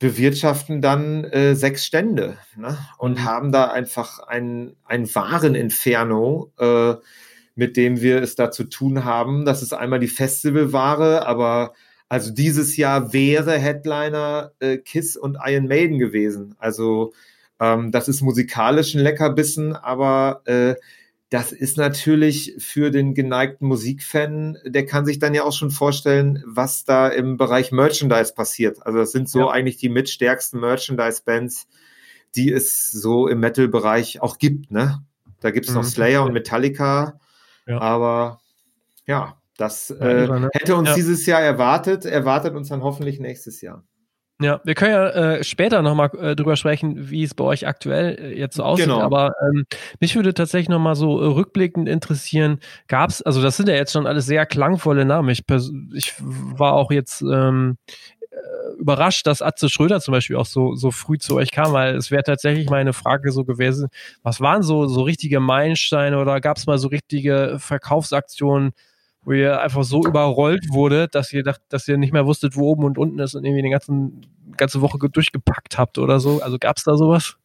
[0.02, 2.78] bewirtschaften dann äh, sechs Stände ne?
[2.98, 3.24] und mhm.
[3.24, 6.96] haben da einfach ein, ein Wareninferno, äh,
[7.56, 9.46] mit dem wir es da zu tun haben.
[9.46, 11.74] Das ist einmal die Festivalware, aber
[12.10, 16.56] also dieses Jahr wäre Headliner äh, Kiss und Iron Maiden gewesen.
[16.58, 17.14] Also
[17.60, 20.76] ähm, das ist musikalisch ein Leckerbissen, aber äh,
[21.32, 26.44] das ist natürlich für den geneigten Musikfan, der kann sich dann ja auch schon vorstellen,
[26.46, 28.86] was da im Bereich Merchandise passiert.
[28.86, 29.50] Also das sind so ja.
[29.50, 31.68] eigentlich die mitstärksten Merchandise-Bands,
[32.36, 34.72] die es so im Metal-Bereich auch gibt.
[34.72, 35.02] Ne?
[35.40, 35.78] Da gibt es mhm.
[35.78, 37.18] noch Slayer und Metallica,
[37.66, 37.80] ja.
[37.80, 38.42] Aber
[39.06, 40.50] ja, das äh, ne?
[40.52, 40.96] hätte uns ja.
[40.96, 43.86] dieses Jahr erwartet, erwartet uns dann hoffentlich nächstes Jahr.
[44.42, 48.18] Ja, wir können ja äh, später nochmal äh, drüber sprechen, wie es bei euch aktuell
[48.20, 48.88] äh, jetzt so aussieht.
[48.88, 49.02] Genau.
[49.02, 49.66] Aber ähm,
[50.00, 53.94] mich würde tatsächlich nochmal so äh, rückblickend interessieren, gab es, also das sind ja jetzt
[53.94, 55.30] schon alles sehr klangvolle Namen.
[55.30, 55.44] Ich,
[55.94, 57.78] ich war auch jetzt ähm,
[58.80, 62.12] überrascht, dass Atze Schröder zum Beispiel auch so, so früh zu euch kam, weil es
[62.12, 63.90] wäre tatsächlich meine Frage so gewesen,
[64.24, 68.72] was waren so, so richtige Meilensteine oder gab es mal so richtige Verkaufsaktionen,
[69.24, 72.70] wo ihr einfach so überrollt wurde, dass ihr dacht, dass ihr nicht mehr wusstet, wo
[72.70, 74.22] oben und unten ist und irgendwie die ganzen,
[74.58, 76.42] ganze Woche durchgepackt habt oder so?
[76.42, 77.36] Also gab es da sowas?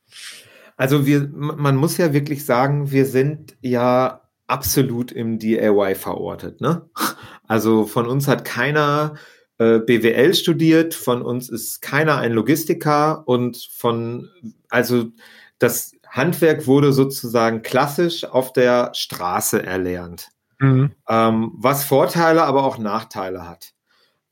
[0.77, 6.61] Also wir, man muss ja wirklich sagen, wir sind ja absolut im DIY verortet.
[6.61, 6.89] Ne?
[7.49, 9.15] Also von uns hat keiner
[9.59, 14.29] äh, BWL studiert, von uns ist keiner ein Logistiker und von,
[14.69, 15.13] also
[15.61, 20.93] das Handwerk wurde sozusagen klassisch auf der Straße erlernt, mhm.
[21.09, 23.75] ähm, was Vorteile, aber auch Nachteile hat.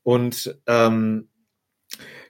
[0.03, 1.29] Und ähm,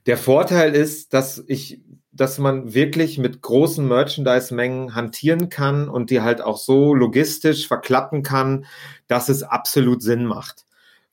[0.06, 1.82] der Vorteil ist, dass ich,
[2.12, 8.24] dass man wirklich mit großen Merchandise-Mengen hantieren kann und die halt auch so logistisch verklappen
[8.24, 8.66] kann,
[9.08, 10.66] dass es absolut Sinn macht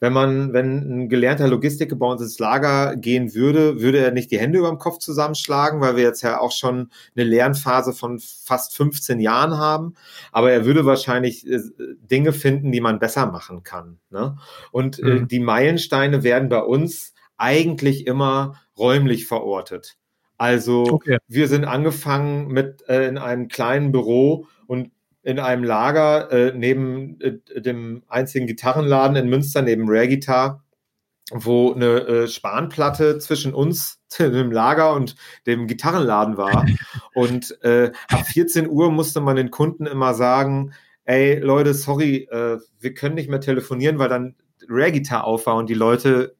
[0.02, 4.32] wenn man, wenn ein gelernter Logistiker bei uns ins Lager gehen würde, würde er nicht
[4.32, 8.18] die Hände über dem Kopf zusammenschlagen, weil wir jetzt ja auch schon eine Lernphase von
[8.18, 9.94] fast 15 Jahren haben.
[10.32, 11.60] Aber er würde wahrscheinlich äh,
[12.10, 14.00] Dinge finden, die man besser machen kann.
[14.10, 14.36] Ne?
[14.72, 15.22] Und äh, mhm.
[15.22, 19.98] äh, die Meilensteine werden bei uns eigentlich immer räumlich verortet.
[20.36, 21.18] Also okay.
[21.28, 24.90] wir sind angefangen mit äh, in einem kleinen Büro und
[25.22, 30.64] in einem Lager äh, neben äh, dem einzigen Gitarrenladen in Münster, neben Rare Guitar,
[31.30, 36.66] wo eine äh, Spanplatte zwischen uns, dem Lager und dem Gitarrenladen war.
[37.14, 40.72] Und äh, ab 14 Uhr musste man den Kunden immer sagen,
[41.04, 44.34] ey Leute, sorry, äh, wir können nicht mehr telefonieren, weil dann
[44.66, 46.36] Rare Guitar auf war und die Leute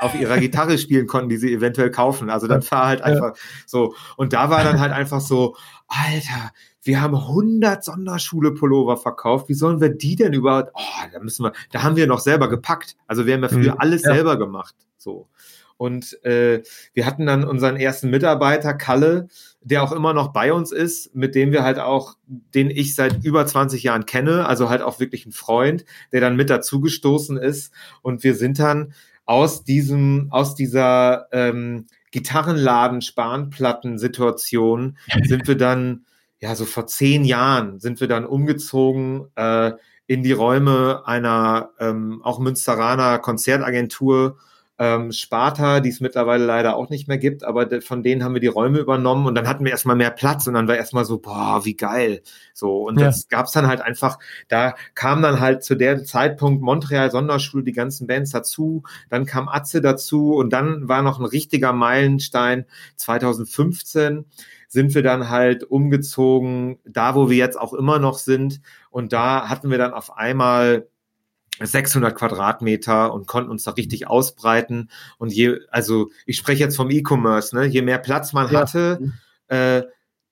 [0.00, 2.30] auf ihrer Gitarre spielen konnten, die sie eventuell kaufen.
[2.30, 3.34] Also dann fahr halt einfach
[3.66, 3.94] so.
[4.16, 6.52] Und da war dann halt einfach so, Alter,
[6.86, 9.48] wir haben 100 Sonderschule-Pullover verkauft.
[9.48, 10.70] Wie sollen wir die denn überhaupt?
[10.74, 12.96] Oh, da müssen wir, da haben wir noch selber gepackt.
[13.06, 13.80] Also wir haben ja früher mhm.
[13.80, 14.14] alles ja.
[14.14, 14.74] selber gemacht.
[14.96, 15.28] So.
[15.76, 16.62] Und äh,
[16.94, 19.28] wir hatten dann unseren ersten Mitarbeiter, Kalle,
[19.60, 23.22] der auch immer noch bei uns ist, mit dem wir halt auch, den ich seit
[23.24, 27.74] über 20 Jahren kenne, also halt auch wirklich ein Freund, der dann mit dazugestoßen ist.
[28.00, 28.94] Und wir sind dann
[29.26, 36.06] aus diesem, aus dieser ähm, Gitarrenladen-Spanplatten-Situation sind wir dann
[36.40, 39.72] ja, so vor zehn Jahren sind wir dann umgezogen äh,
[40.06, 44.38] in die Räume einer ähm, auch Münsteraner Konzertagentur
[44.78, 48.40] ähm, Sparta, die es mittlerweile leider auch nicht mehr gibt, aber von denen haben wir
[48.40, 51.18] die Räume übernommen und dann hatten wir erstmal mehr Platz und dann war erstmal so,
[51.18, 52.22] boah, wie geil.
[52.52, 53.06] So, und ja.
[53.06, 57.72] das gab's dann halt einfach, da kam dann halt zu der Zeitpunkt Montreal Sonderschule, die
[57.72, 64.26] ganzen Bands dazu, dann kam Atze dazu und dann war noch ein richtiger Meilenstein 2015
[64.68, 68.60] sind wir dann halt umgezogen, da wo wir jetzt auch immer noch sind.
[68.90, 70.88] Und da hatten wir dann auf einmal
[71.60, 74.90] 600 Quadratmeter und konnten uns da richtig ausbreiten.
[75.18, 77.64] Und je, also ich spreche jetzt vom E-Commerce, ne?
[77.64, 78.60] Je mehr Platz man ja.
[78.60, 79.12] hatte,
[79.48, 79.82] äh,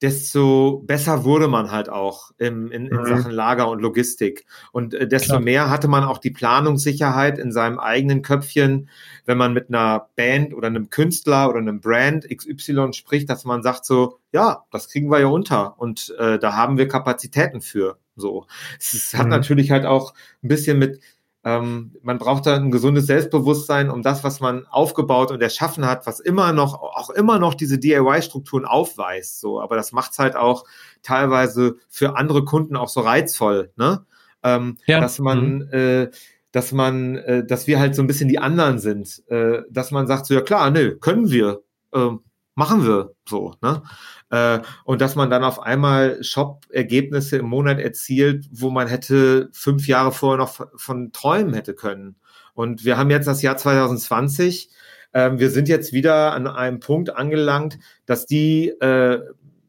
[0.01, 3.05] desto besser wurde man halt auch im, in, in mhm.
[3.05, 4.45] Sachen Lager und Logistik.
[4.71, 5.41] Und äh, desto Klar.
[5.41, 8.89] mehr hatte man auch die Planungssicherheit in seinem eigenen Köpfchen,
[9.25, 13.63] wenn man mit einer Band oder einem Künstler oder einem Brand XY spricht, dass man
[13.63, 17.97] sagt so, ja, das kriegen wir ja unter und äh, da haben wir Kapazitäten für.
[18.17, 18.47] So,
[18.79, 19.31] es hat mhm.
[19.31, 21.01] natürlich halt auch ein bisschen mit
[21.45, 26.07] ähm, man braucht da ein gesundes Selbstbewusstsein, um das, was man aufgebaut und erschaffen hat,
[26.07, 29.39] was immer noch, auch immer noch diese DIY-Strukturen aufweist.
[29.39, 30.65] So, aber das macht es halt auch
[31.03, 34.03] teilweise für andere Kunden auch so reizvoll, ne?
[34.41, 34.99] Ähm, ja.
[34.99, 35.69] Dass man, mhm.
[35.71, 36.09] äh,
[36.51, 40.07] dass man, äh, dass wir halt so ein bisschen die anderen sind, äh, dass man
[40.07, 41.61] sagt so, ja klar, nö, können wir,
[41.93, 42.09] äh,
[42.55, 43.83] machen wir so, ne?
[44.29, 49.87] Äh, und dass man dann auf einmal Shop-Ergebnisse im Monat erzielt, wo man hätte fünf
[49.87, 52.15] Jahre vorher noch von träumen hätte können.
[52.53, 54.69] Und wir haben jetzt das Jahr 2020.
[55.13, 59.19] Ähm, wir sind jetzt wieder an einem Punkt angelangt, dass die äh,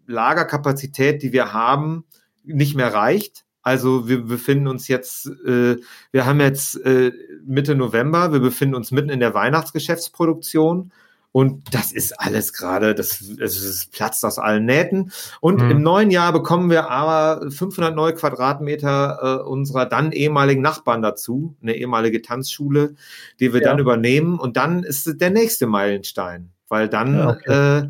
[0.07, 2.05] Lagerkapazität, die wir haben,
[2.45, 3.45] nicht mehr reicht.
[3.63, 5.77] Also wir befinden uns jetzt, äh,
[6.13, 7.11] wir haben jetzt äh,
[7.45, 10.93] Mitte November, wir befinden uns mitten in der Weihnachtsgeschäftsproduktion.
[11.37, 15.13] Und das ist alles gerade, das, das platzt aus allen Nähten.
[15.43, 15.71] Und mhm.
[15.71, 21.55] im neuen Jahr bekommen wir aber 500 neue Quadratmeter äh, unserer dann ehemaligen Nachbarn dazu,
[21.61, 22.95] eine ehemalige Tanzschule,
[23.39, 23.69] die wir ja.
[23.69, 24.39] dann übernehmen.
[24.39, 27.89] Und dann ist der nächste Meilenstein, weil dann ja, okay.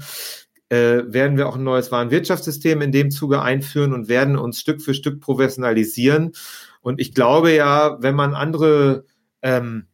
[0.70, 4.58] äh, äh, werden wir auch ein neues Warenwirtschaftssystem in dem Zuge einführen und werden uns
[4.58, 6.32] Stück für Stück professionalisieren.
[6.80, 9.04] Und ich glaube ja, wenn man andere
[9.40, 9.86] ähm,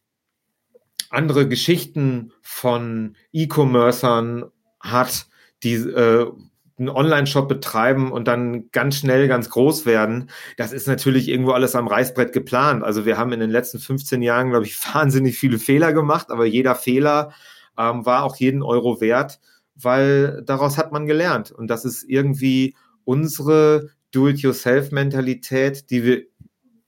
[1.12, 4.46] andere Geschichten von E-Commercern
[4.81, 5.27] hat,
[5.62, 6.31] die äh,
[6.79, 11.77] einen Online-Shop betreiben und dann ganz schnell ganz groß werden, das ist natürlich irgendwo alles
[11.77, 12.83] am Reißbrett geplant.
[12.83, 16.46] Also wir haben in den letzten 15 Jahren, glaube ich, wahnsinnig viele Fehler gemacht, aber
[16.46, 17.33] jeder Fehler
[17.79, 19.40] ähm, war auch jeden Euro wert,
[19.75, 21.53] weil daraus hat man gelernt.
[21.53, 26.22] Und das ist irgendwie unsere Do-it-yourself-Mentalität, die wir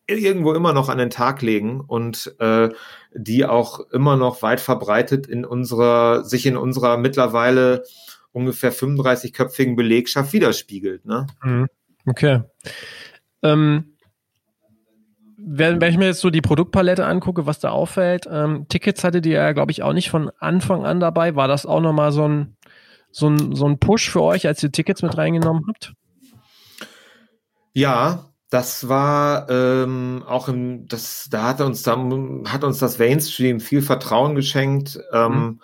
[0.07, 2.71] irgendwo immer noch an den Tag legen und äh,
[3.15, 7.85] die auch immer noch weit verbreitet in unserer, sich in unserer mittlerweile
[8.33, 11.07] ungefähr 35-köpfigen Belegschaft widerspiegelt.
[11.07, 11.27] Ne?
[11.43, 11.69] Mhm.
[12.07, 12.43] Okay.
[13.43, 13.95] Ähm,
[15.37, 19.27] wenn, wenn ich mir jetzt so die Produktpalette angucke, was da auffällt, ähm, Tickets hattet
[19.27, 21.37] ihr ja, glaube ich, auch nicht von Anfang an dabei.
[21.37, 22.57] War das auch nochmal so ein,
[23.11, 25.93] so, ein, so ein Push für euch, als ihr Tickets mit reingenommen habt?
[27.73, 31.97] Ja, das war ähm, auch im, das, da hat uns da
[32.47, 35.61] hat uns das Mainstream viel Vertrauen geschenkt ähm, mhm.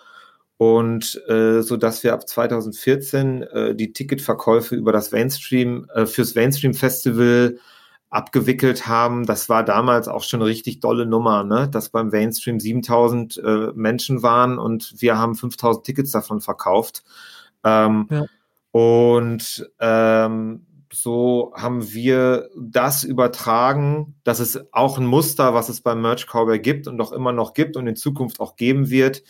[0.56, 6.34] und äh, so dass wir ab 2014 äh, die Ticketverkäufe über das Mainstream äh, fürs
[6.34, 7.58] Mainstream Festival
[8.08, 9.24] abgewickelt haben.
[9.24, 11.68] Das war damals auch schon eine richtig dolle Nummer, ne?
[11.68, 17.04] dass beim Mainstream 7000 äh, Menschen waren und wir haben 5000 Tickets davon verkauft.
[17.62, 18.24] Ähm, ja.
[18.72, 24.16] Und ähm, so haben wir das übertragen.
[24.24, 27.54] Das ist auch ein Muster, was es beim Merch Cowboy gibt und auch immer noch
[27.54, 29.22] gibt und in Zukunft auch geben wird.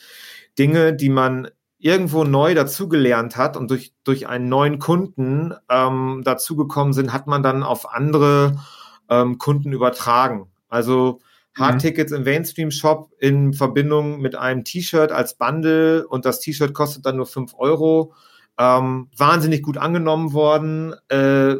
[0.59, 6.93] Dinge, die man irgendwo neu dazugelernt hat und durch, durch einen neuen Kunden ähm, dazugekommen
[6.93, 8.61] sind, hat man dann auf andere
[9.09, 10.49] ähm, Kunden übertragen.
[10.69, 11.21] Also
[11.57, 11.63] mhm.
[11.63, 17.17] Hardtickets im Mainstream-Shop in Verbindung mit einem T-Shirt als Bundle und das T-Shirt kostet dann
[17.17, 18.15] nur fünf Euro
[18.59, 21.57] ähm, wahnsinnig gut angenommen worden, äh,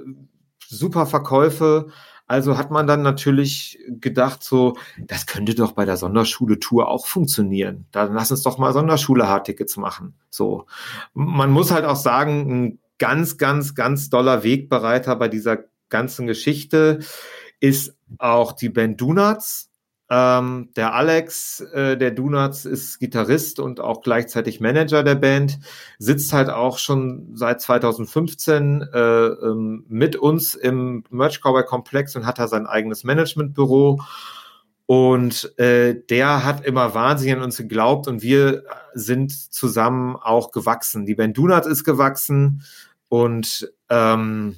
[0.69, 1.89] super Verkäufe.
[2.27, 4.77] Also hat man dann natürlich gedacht, so,
[5.09, 7.87] das könnte doch bei der Sonderschule-Tour auch funktionieren.
[7.91, 10.15] Dann lass uns doch mal Sonderschule-Hardtickets machen.
[10.31, 10.67] So.
[11.13, 17.01] Man muss halt auch sagen, ein ganz, ganz, ganz doller Wegbereiter bei dieser ganzen Geschichte
[17.59, 19.70] ist auch die Band Donuts.
[20.13, 25.61] Ähm, der Alex, äh, der Donuts, ist Gitarrist und auch gleichzeitig Manager der Band,
[26.01, 32.27] sitzt halt auch schon seit 2015 äh, ähm, mit uns im Merch Cowboy Komplex und
[32.27, 34.01] hat da sein eigenes Managementbüro.
[34.87, 41.07] Und äh, der hat immer wahnsinnig an uns geglaubt und wir sind zusammen auch gewachsen.
[41.07, 42.65] Die Band Donuts ist gewachsen
[43.09, 44.57] und ähm,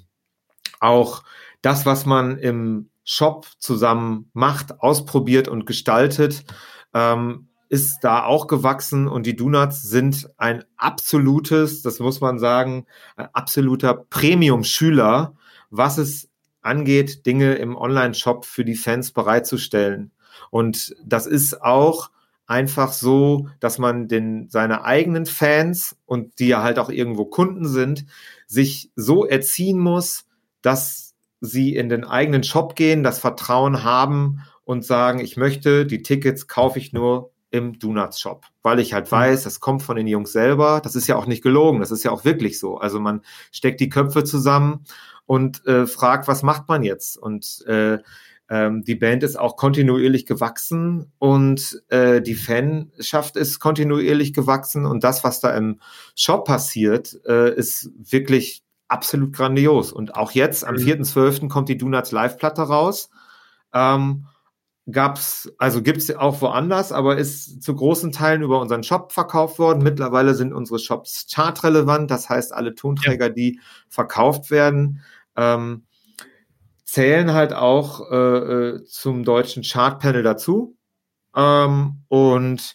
[0.80, 1.22] auch
[1.60, 6.44] das, was man im Shop zusammen macht, ausprobiert und gestaltet,
[6.94, 12.84] ähm, ist da auch gewachsen und die Donuts sind ein absolutes, das muss man sagen,
[13.16, 15.34] ein absoluter Premium-Schüler,
[15.70, 16.28] was es
[16.60, 20.12] angeht, Dinge im Online-Shop für die Fans bereitzustellen.
[20.50, 22.10] Und das ist auch
[22.46, 27.66] einfach so, dass man den, seine eigenen Fans und die ja halt auch irgendwo Kunden
[27.66, 28.04] sind,
[28.46, 30.26] sich so erziehen muss,
[30.60, 31.11] dass
[31.42, 36.46] sie in den eigenen Shop gehen, das Vertrauen haben und sagen, ich möchte, die Tickets
[36.46, 39.16] kaufe ich nur im Donuts Shop, weil ich halt mhm.
[39.16, 40.80] weiß, das kommt von den Jungs selber.
[40.82, 42.78] Das ist ja auch nicht gelogen, das ist ja auch wirklich so.
[42.78, 44.84] Also man steckt die Köpfe zusammen
[45.26, 47.18] und äh, fragt, was macht man jetzt?
[47.18, 47.98] Und äh,
[48.48, 55.02] ähm, die Band ist auch kontinuierlich gewachsen und äh, die Fanschaft ist kontinuierlich gewachsen und
[55.02, 55.80] das, was da im
[56.14, 58.61] Shop passiert, äh, ist wirklich
[58.92, 59.92] absolut grandios.
[59.92, 61.44] Und auch jetzt, am 4.12.
[61.44, 61.48] Mhm.
[61.48, 63.10] kommt die Donuts Live-Platte raus.
[63.72, 64.26] Ähm,
[64.90, 69.82] gab's, also gibt's auch woanders, aber ist zu großen Teilen über unseren Shop verkauft worden.
[69.82, 73.32] Mittlerweile sind unsere Shops chartrelevant, das heißt, alle Tonträger, ja.
[73.32, 75.00] die verkauft werden,
[75.36, 75.84] ähm,
[76.84, 80.76] zählen halt auch äh, äh zum deutschen Chartpanel dazu.
[81.34, 82.74] Ähm, und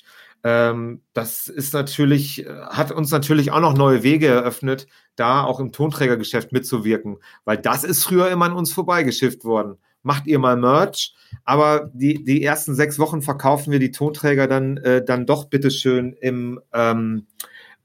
[0.50, 4.88] ähm, das ist natürlich, hat uns natürlich auch noch neue Wege eröffnet,
[5.18, 9.76] da auch im Tonträgergeschäft mitzuwirken, weil das ist früher immer an uns vorbeigeschifft worden.
[10.04, 14.78] Macht ihr mal Merch, aber die, die ersten sechs Wochen verkaufen wir die Tonträger dann,
[14.78, 17.28] äh, dann doch bitteschön im, ähm,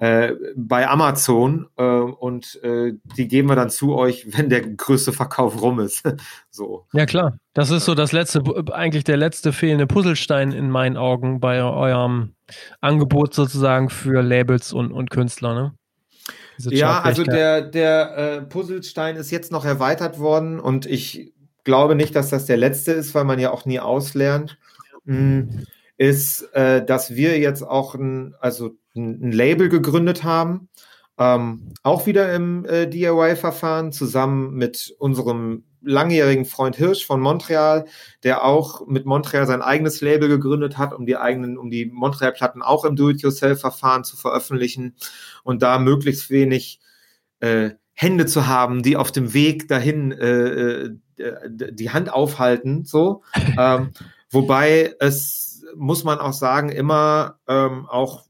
[0.03, 5.13] äh, bei Amazon äh, und äh, die geben wir dann zu euch, wenn der größte
[5.13, 6.03] Verkauf rum ist.
[6.51, 6.87] so.
[6.93, 8.43] Ja klar, das ist so das letzte,
[8.73, 12.35] eigentlich der letzte fehlende Puzzlestein in meinen Augen bei eurem
[12.81, 15.75] Angebot sozusagen für Labels und, und Künstler, ne?
[16.59, 21.33] Ja, also der, der äh, Puzzlestein ist jetzt noch erweitert worden und ich
[21.63, 24.59] glaube nicht, dass das der letzte ist, weil man ja auch nie auslernt.
[25.05, 25.65] Mhm.
[25.97, 30.69] Ist, äh, dass wir jetzt auch ein, also ein Label gegründet haben,
[31.19, 37.87] ähm, auch wieder im äh, DIY-Verfahren, zusammen mit unserem langjährigen Freund Hirsch von Montreal,
[38.23, 42.63] der auch mit Montreal sein eigenes Label gegründet hat, um die eigenen, um die Montreal-Platten
[42.63, 44.95] auch im Do-it-yourself-Verfahren zu veröffentlichen
[45.43, 46.81] und da möglichst wenig
[47.41, 50.91] äh, Hände zu haben, die auf dem Weg dahin äh, äh
[51.49, 53.23] die Hand aufhalten, so.
[53.59, 53.91] ähm,
[54.31, 58.25] wobei es muss man auch sagen, immer ähm, auch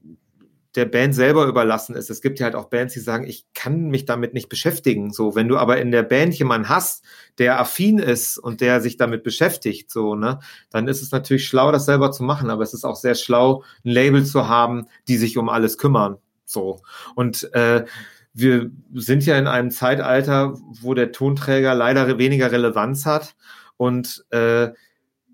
[0.75, 2.09] der Band selber überlassen ist.
[2.09, 5.11] Es gibt ja halt auch Bands, die sagen, ich kann mich damit nicht beschäftigen.
[5.11, 7.03] So, wenn du aber in der Band jemanden hast,
[7.37, 10.39] der affin ist und der sich damit beschäftigt, so, ne,
[10.71, 12.49] dann ist es natürlich schlau, das selber zu machen.
[12.49, 16.17] Aber es ist auch sehr schlau, ein Label zu haben, die sich um alles kümmern.
[16.45, 16.81] So.
[17.15, 17.85] Und äh,
[18.33, 23.35] wir sind ja in einem Zeitalter, wo der Tonträger leider weniger Relevanz hat.
[23.77, 24.71] Und äh,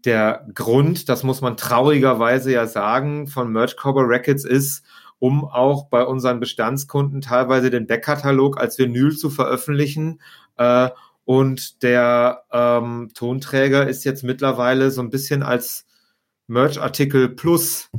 [0.05, 4.83] der Grund, das muss man traurigerweise ja sagen, von Merch Cover Records ist,
[5.19, 10.21] um auch bei unseren Bestandskunden teilweise den Backkatalog als Vinyl zu veröffentlichen.
[10.57, 10.89] Äh,
[11.25, 15.85] und der ähm, Tonträger ist jetzt mittlerweile so ein bisschen als
[16.47, 17.91] Merch-Artikel Plus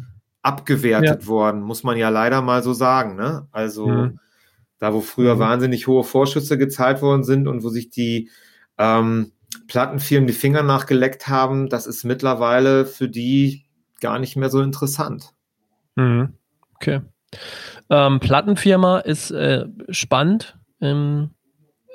[0.43, 1.27] abgewertet ja.
[1.27, 3.15] worden, muss man ja leider mal so sagen.
[3.17, 3.47] Ne?
[3.53, 4.19] Also mhm.
[4.79, 5.41] da, wo früher mhm.
[5.41, 8.31] wahnsinnig hohe Vorschüsse gezahlt worden sind und wo sich die
[8.79, 9.33] ähm,
[9.69, 13.67] Plattenfirmen die Finger nachgeleckt haben, das ist mittlerweile für die
[14.01, 15.35] gar nicht mehr so interessant.
[15.97, 16.35] Mhm.
[16.81, 17.01] Okay.
[17.91, 21.31] Ähm, Plattenfirma ist äh, spannend, ähm,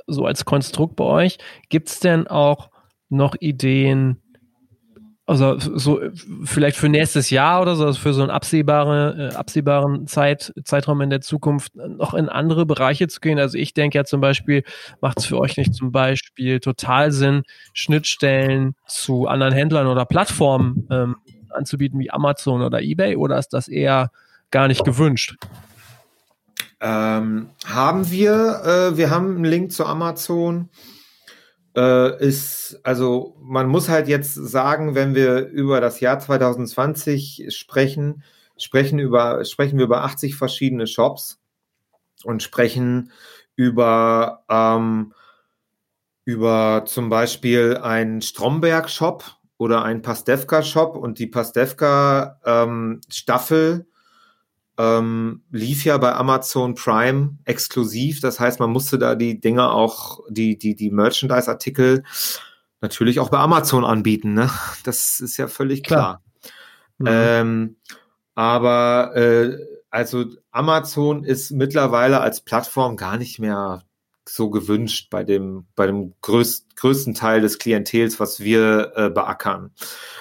[0.08, 1.38] so als Konstrukt bei euch.
[1.70, 2.70] Gibt es denn auch
[3.10, 4.22] noch Ideen,
[5.26, 6.00] also so
[6.44, 11.02] vielleicht für nächstes Jahr oder so, also für so einen absehbare, äh, absehbaren Zeit, Zeitraum
[11.02, 13.40] in der Zukunft noch in andere Bereiche zu gehen?
[13.40, 14.64] Also ich denke ja zum Beispiel,
[15.02, 17.42] macht es für euch nicht zum Beispiel total Sinn,
[17.74, 21.16] Schnittstellen zu anderen Händlern oder Plattformen ähm,
[21.50, 24.12] anzubieten wie Amazon oder eBay oder ist das eher
[24.52, 25.36] gar nicht gewünscht?
[26.80, 30.70] Ähm, haben wir, äh, wir haben einen Link zu Amazon.
[31.76, 38.24] Äh, ist, also man muss halt jetzt sagen, wenn wir über das Jahr 2020 sprechen,
[38.58, 41.40] sprechen über, sprechen wir über 80 verschiedene Shops
[42.24, 43.12] und sprechen
[43.56, 45.14] über, ähm,
[46.24, 49.24] über zum Beispiel einen Stromberg-Shop
[49.58, 53.86] oder einen Pastewka-Shop und die Pastewka-Staffel ähm,
[54.78, 58.20] ähm, lief ja bei Amazon Prime exklusiv.
[58.20, 62.04] Das heißt, man musste da die Dinger auch, die, die, die Merchandise-Artikel
[62.82, 64.34] natürlich auch bei Amazon anbieten.
[64.34, 64.50] Ne?
[64.84, 66.22] Das ist ja völlig klar.
[66.42, 66.52] klar.
[66.98, 67.08] Mhm.
[67.08, 67.76] Ähm,
[68.36, 69.58] aber äh,
[69.90, 73.84] also Amazon ist mittlerweile als Plattform gar nicht mehr
[74.28, 79.72] so gewünscht bei dem, bei dem größt, größten Teil des Klientels, was wir äh, beackern.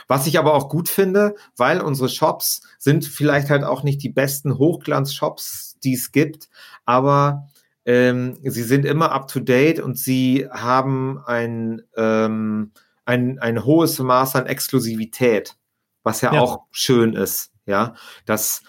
[0.08, 4.10] Was ich aber auch gut finde, weil unsere Shops sind vielleicht halt auch nicht die
[4.10, 6.48] besten Hochglanz-Shops, die es gibt,
[6.84, 7.48] aber
[7.86, 12.72] ähm, sie sind immer up to date und sie haben ein, ähm,
[13.04, 15.56] ein, ein hohes Maß an Exklusivität,
[16.02, 17.94] was ja, ja auch schön ist, ja,
[18.26, 18.62] dass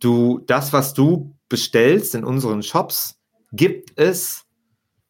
[0.00, 3.18] du das, was du bestellst in unseren Shops,
[3.52, 4.44] gibt es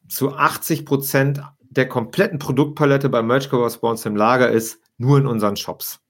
[0.09, 5.55] zu 80 Prozent der kompletten Produktpalette bei Merch uns im Lager ist nur in unseren
[5.55, 6.01] Shops.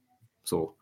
[0.43, 0.75] So.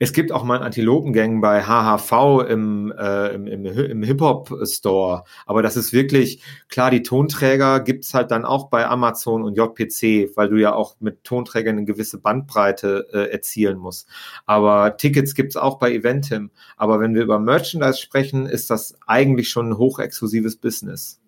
[0.00, 5.24] Es gibt auch mal Antilopengang bei HHV im, äh, im, im, im Hip-Hop-Store.
[5.44, 10.36] Aber das ist wirklich, klar, die Tonträger gibt's halt dann auch bei Amazon und JPC,
[10.36, 14.08] weil du ja auch mit Tonträgern eine gewisse Bandbreite äh, erzielen musst.
[14.46, 16.52] Aber Tickets gibt's auch bei Eventim.
[16.76, 21.20] Aber wenn wir über Merchandise sprechen, ist das eigentlich schon ein hochexklusives Business.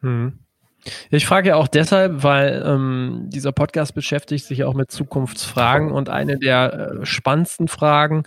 [0.00, 0.38] Hm.
[1.10, 6.08] Ich frage ja auch deshalb, weil ähm, dieser Podcast beschäftigt sich auch mit Zukunftsfragen und
[6.08, 8.24] eine der äh, spannendsten Fragen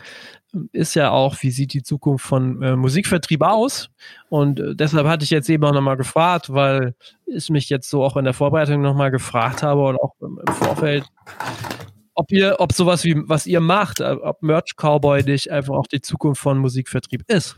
[0.53, 3.89] ähm, ist ja auch, wie sieht die Zukunft von äh, Musikvertrieb aus?
[4.29, 6.95] Und äh, deshalb hatte ich jetzt eben auch nochmal gefragt, weil
[7.25, 10.53] ich mich jetzt so auch in der Vorbereitung nochmal gefragt habe und auch im, im
[10.53, 11.05] Vorfeld,
[12.13, 15.87] ob ihr, ob sowas wie, was ihr macht, äh, ob Merch Cowboy dich einfach auch
[15.87, 17.57] die Zukunft von Musikvertrieb ist.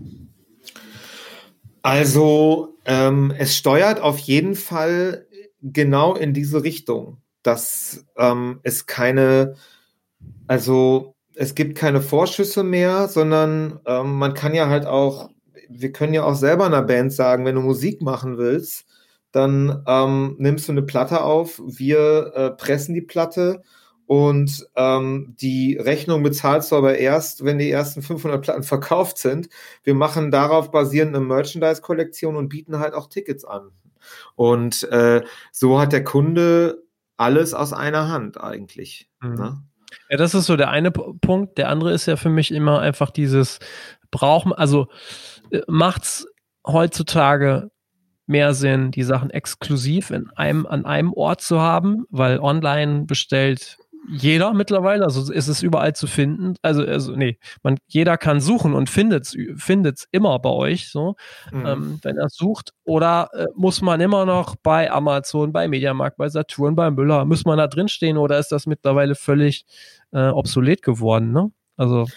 [1.88, 5.26] Also ähm, es steuert auf jeden Fall
[5.62, 9.56] genau in diese Richtung, dass ähm, es keine,
[10.48, 15.30] also es gibt keine Vorschüsse mehr, sondern ähm, man kann ja halt auch,
[15.70, 18.86] wir können ja auch selber einer Band sagen, wenn du Musik machen willst,
[19.32, 23.62] dann ähm, nimmst du eine Platte auf, wir äh, pressen die Platte
[24.08, 29.50] und ähm, die Rechnung bezahlst du aber erst, wenn die ersten 500 Platten verkauft sind.
[29.84, 33.72] Wir machen darauf basierend eine Merchandise-Kollektion und bieten halt auch Tickets an.
[34.36, 36.84] Und äh, so hat der Kunde
[37.18, 39.10] alles aus einer Hand eigentlich.
[39.20, 39.36] Mhm.
[39.36, 39.64] Ne?
[40.10, 41.58] Ja, das ist so der eine Punkt.
[41.58, 43.60] Der andere ist ja für mich immer einfach dieses
[44.10, 44.88] Brauchen, also
[45.52, 46.26] äh, macht's
[46.66, 47.72] heutzutage
[48.26, 53.78] mehr Sinn, die Sachen exklusiv in einem, an einem Ort zu haben, weil online bestellt
[54.08, 56.56] jeder mittlerweile, also ist es überall zu finden.
[56.62, 61.16] Also, also nee, man, jeder kann suchen und findet es immer bei euch, so,
[61.52, 61.66] mhm.
[61.66, 62.74] ähm, wenn er sucht.
[62.86, 67.46] Oder äh, muss man immer noch bei Amazon, bei Mediamarkt, bei Saturn, bei Müller, muss
[67.46, 69.66] man da drin stehen oder ist das mittlerweile völlig
[70.12, 71.52] äh, obsolet geworden, ne?
[71.76, 72.08] Also,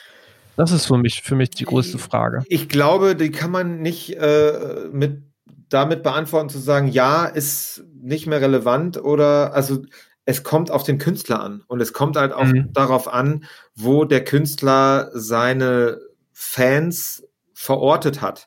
[0.56, 2.44] das ist für mich, für mich die größte Frage.
[2.48, 5.22] Ich glaube, die kann man nicht äh, mit
[5.70, 9.82] damit beantworten zu sagen, ja, ist nicht mehr relevant oder also
[10.30, 12.72] es kommt auf den Künstler an und es kommt halt auch mhm.
[12.72, 16.00] darauf an, wo der Künstler seine
[16.32, 18.46] Fans verortet hat.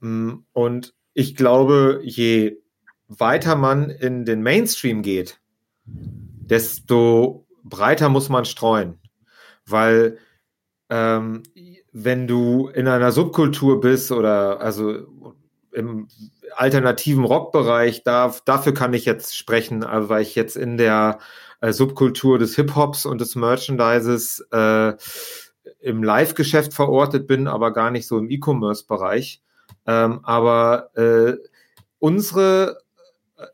[0.00, 2.58] Mm, und ich glaube, je
[3.08, 5.40] weiter man in den Mainstream geht,
[5.84, 8.98] desto breiter muss man streuen.
[9.66, 10.18] Weil
[10.88, 11.42] ähm,
[11.92, 15.06] wenn du in einer Subkultur bist oder also
[15.72, 16.08] im
[16.54, 21.18] alternativen Rockbereich, da, dafür kann ich jetzt sprechen, also weil ich jetzt in der
[21.60, 24.94] äh, Subkultur des Hip-Hops und des Merchandises äh,
[25.80, 29.42] im Live-Geschäft verortet bin, aber gar nicht so im E-Commerce-Bereich.
[29.86, 31.36] Ähm, aber äh,
[31.98, 32.78] unsere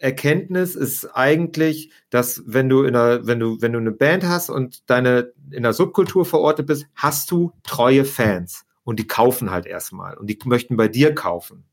[0.01, 4.51] Erkenntnis ist eigentlich, dass wenn du in einer, wenn du, wenn du eine Band hast
[4.51, 9.67] und deine in der Subkultur verortet bist, hast du treue Fans und die kaufen halt
[9.67, 11.65] erstmal und die möchten bei dir kaufen.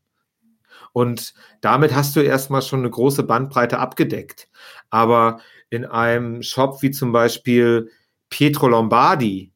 [0.92, 4.48] Und damit hast du erstmal schon eine große Bandbreite abgedeckt.
[4.90, 7.90] Aber in einem Shop wie zum Beispiel
[8.30, 9.52] Pietro Lombardi,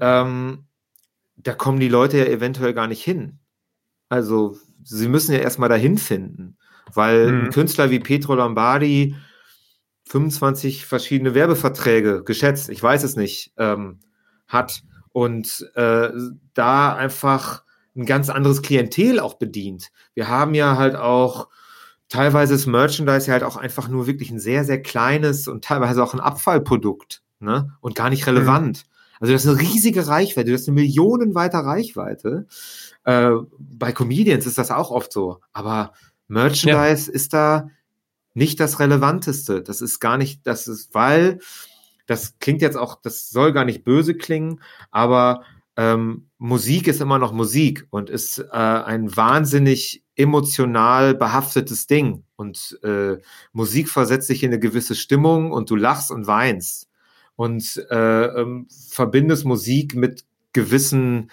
[0.00, 0.66] ähm,
[1.36, 3.38] da kommen die Leute ja eventuell gar nicht hin.
[4.08, 6.56] Also sie müssen ja erstmal dahin finden,
[6.92, 7.44] weil mhm.
[7.44, 9.16] ein Künstler wie Pietro Lombardi
[10.06, 14.00] 25 verschiedene Werbeverträge geschätzt, ich weiß es nicht, ähm,
[14.46, 14.82] hat
[15.12, 16.10] und äh,
[16.52, 17.63] da einfach
[17.96, 19.90] ein ganz anderes Klientel auch bedient.
[20.14, 21.48] Wir haben ja halt auch
[22.08, 26.02] teilweise das Merchandise ja halt auch einfach nur wirklich ein sehr, sehr kleines und teilweise
[26.02, 27.72] auch ein Abfallprodukt, ne?
[27.80, 28.84] Und gar nicht relevant.
[28.86, 28.94] Mhm.
[29.20, 32.46] Also das ist eine riesige Reichweite, das ist eine millionenweite Reichweite.
[33.04, 35.40] Äh, bei Comedians ist das auch oft so.
[35.52, 35.92] Aber
[36.28, 37.14] Merchandise ja.
[37.14, 37.70] ist da
[38.34, 39.62] nicht das Relevanteste.
[39.62, 41.38] Das ist gar nicht, das ist, weil,
[42.06, 45.42] das klingt jetzt auch, das soll gar nicht böse klingen, aber
[45.76, 52.24] ähm, Musik ist immer noch Musik und ist äh, ein wahnsinnig emotional behaftetes Ding.
[52.36, 53.16] Und äh,
[53.52, 56.88] Musik versetzt dich in eine gewisse Stimmung und du lachst und weinst.
[57.36, 61.32] Und äh, ähm, verbindest Musik mit gewissen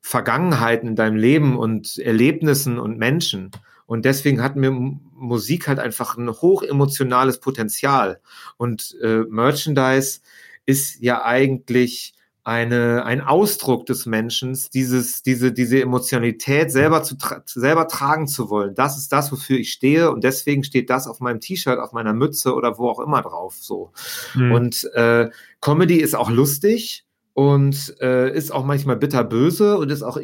[0.00, 3.50] Vergangenheiten in deinem Leben und Erlebnissen und Menschen.
[3.84, 8.20] Und deswegen hat mir Musik halt einfach ein hochemotionales Potenzial.
[8.56, 10.20] Und äh, Merchandise
[10.64, 12.14] ist ja eigentlich
[12.44, 18.50] eine, ein Ausdruck des Menschen, dieses, diese, diese Emotionalität selber zu tra selber tragen zu
[18.50, 18.74] wollen.
[18.74, 22.12] Das ist das, wofür ich stehe und deswegen steht das auf meinem T-Shirt, auf meiner
[22.12, 23.56] Mütze oder wo auch immer drauf.
[23.60, 23.92] So.
[24.34, 24.52] Mhm.
[24.52, 25.30] Und äh,
[25.60, 30.18] Comedy ist auch lustig und äh, ist auch manchmal bitterböse und ist auch,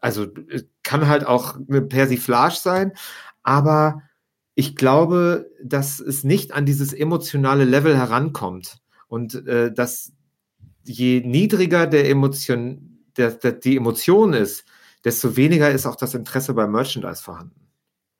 [0.00, 0.26] also
[0.82, 2.92] kann halt auch eine Persiflage sein,
[3.42, 4.02] aber
[4.54, 10.12] ich glaube, dass es nicht an dieses emotionale Level herankommt und äh, dass
[10.84, 14.64] je niedriger der Emotion, der, der, die Emotion ist,
[15.04, 17.64] desto weniger ist auch das Interesse beim Merchandise vorhanden.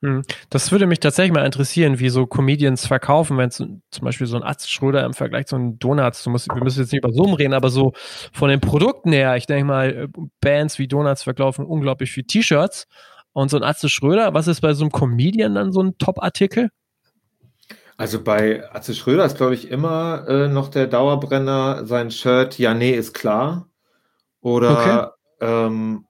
[0.03, 0.23] Hm.
[0.49, 4.43] Das würde mich tatsächlich mal interessieren, wie so Comedians verkaufen, wenn zum Beispiel so ein
[4.43, 7.33] Atz Schröder im Vergleich zu einem Donuts, du musst, wir müssen jetzt nicht über Zoom
[7.33, 7.93] reden, aber so
[8.33, 10.07] von den Produkten her, ich denke mal, äh,
[10.41, 12.87] Bands wie Donuts verkaufen unglaublich viel T-Shirts
[13.33, 16.69] und so ein Atze Schröder, was ist bei so einem Comedian dann so ein Top-Artikel?
[17.97, 22.73] Also bei Atze Schröder ist, glaube ich, immer äh, noch der Dauerbrenner sein Shirt, ja,
[22.73, 23.69] nee, ist klar.
[24.41, 25.67] Oder okay.
[25.67, 26.05] ähm,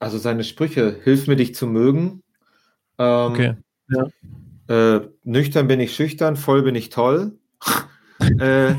[0.00, 2.22] also seine Sprüche, hilf mir dich zu mögen.
[2.98, 3.56] Ähm, okay.
[3.88, 4.96] Ja.
[4.96, 7.38] Äh, nüchtern bin ich schüchtern, voll bin ich toll.
[8.38, 8.74] äh,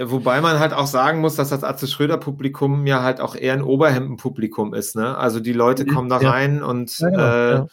[0.00, 3.52] wobei man halt auch sagen muss, dass das Atze Schröder Publikum ja halt auch eher
[3.52, 4.96] ein Oberhemdenpublikum ist.
[4.96, 5.16] Ne?
[5.16, 6.30] Also die Leute kommen da ja.
[6.30, 7.64] rein und ja, genau.
[7.64, 7.66] äh,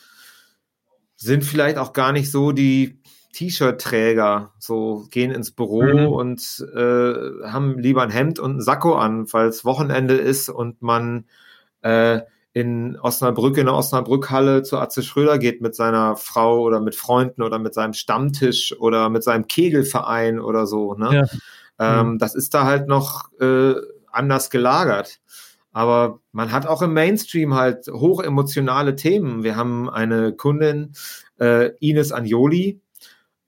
[1.15, 3.00] sind vielleicht auch gar nicht so die
[3.31, 6.07] T-Shirt-Träger, so gehen ins Büro mhm.
[6.07, 7.13] und äh,
[7.47, 11.25] haben lieber ein Hemd und ein Sakko an, weil es Wochenende ist und man
[11.81, 12.21] äh,
[12.53, 17.43] in Osnabrück, in der Osnabrückhalle zu Atze Schröder geht mit seiner Frau oder mit Freunden
[17.43, 20.93] oder mit seinem Stammtisch oder mit seinem Kegelverein oder so.
[20.95, 21.27] Ne?
[21.79, 21.99] Ja.
[22.01, 22.17] Ähm, mhm.
[22.19, 23.75] Das ist da halt noch äh,
[24.11, 25.19] anders gelagert.
[25.71, 29.43] Aber man hat auch im Mainstream halt hochemotionale Themen.
[29.43, 30.91] Wir haben eine Kundin,
[31.39, 32.81] äh, Ines Anjoli,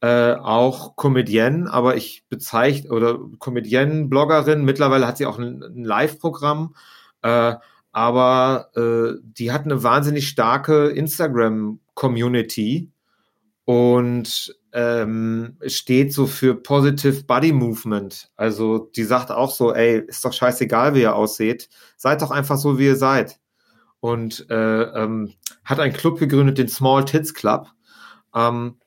[0.03, 5.85] äh, auch Comedienne, aber ich bezeichne, oder Comedienne, Bloggerin, mittlerweile hat sie auch ein, ein
[5.85, 6.75] Live-Programm.
[7.21, 7.55] Äh,
[7.93, 12.91] aber äh, die hat eine wahnsinnig starke Instagram-Community
[13.63, 18.29] und ähm, steht so für Positive Body Movement.
[18.35, 22.57] Also die sagt auch so, ey, ist doch scheißegal, wie ihr aussieht, seid doch einfach
[22.57, 23.39] so, wie ihr seid.
[24.01, 25.31] Und äh, ähm,
[25.63, 27.69] hat einen Club gegründet, den Small Tits Club,
[28.35, 28.79] ähm,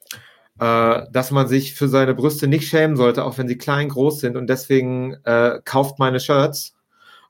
[0.59, 4.21] äh, dass man sich für seine Brüste nicht schämen sollte, auch wenn sie klein, groß
[4.21, 4.37] sind.
[4.37, 6.75] Und deswegen äh, kauft meine Shirts.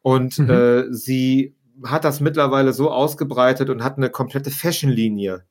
[0.02, 0.50] Und mhm.
[0.50, 1.54] äh, sie
[1.84, 5.44] hat das mittlerweile so ausgebreitet und hat eine komplette Fashion-Linie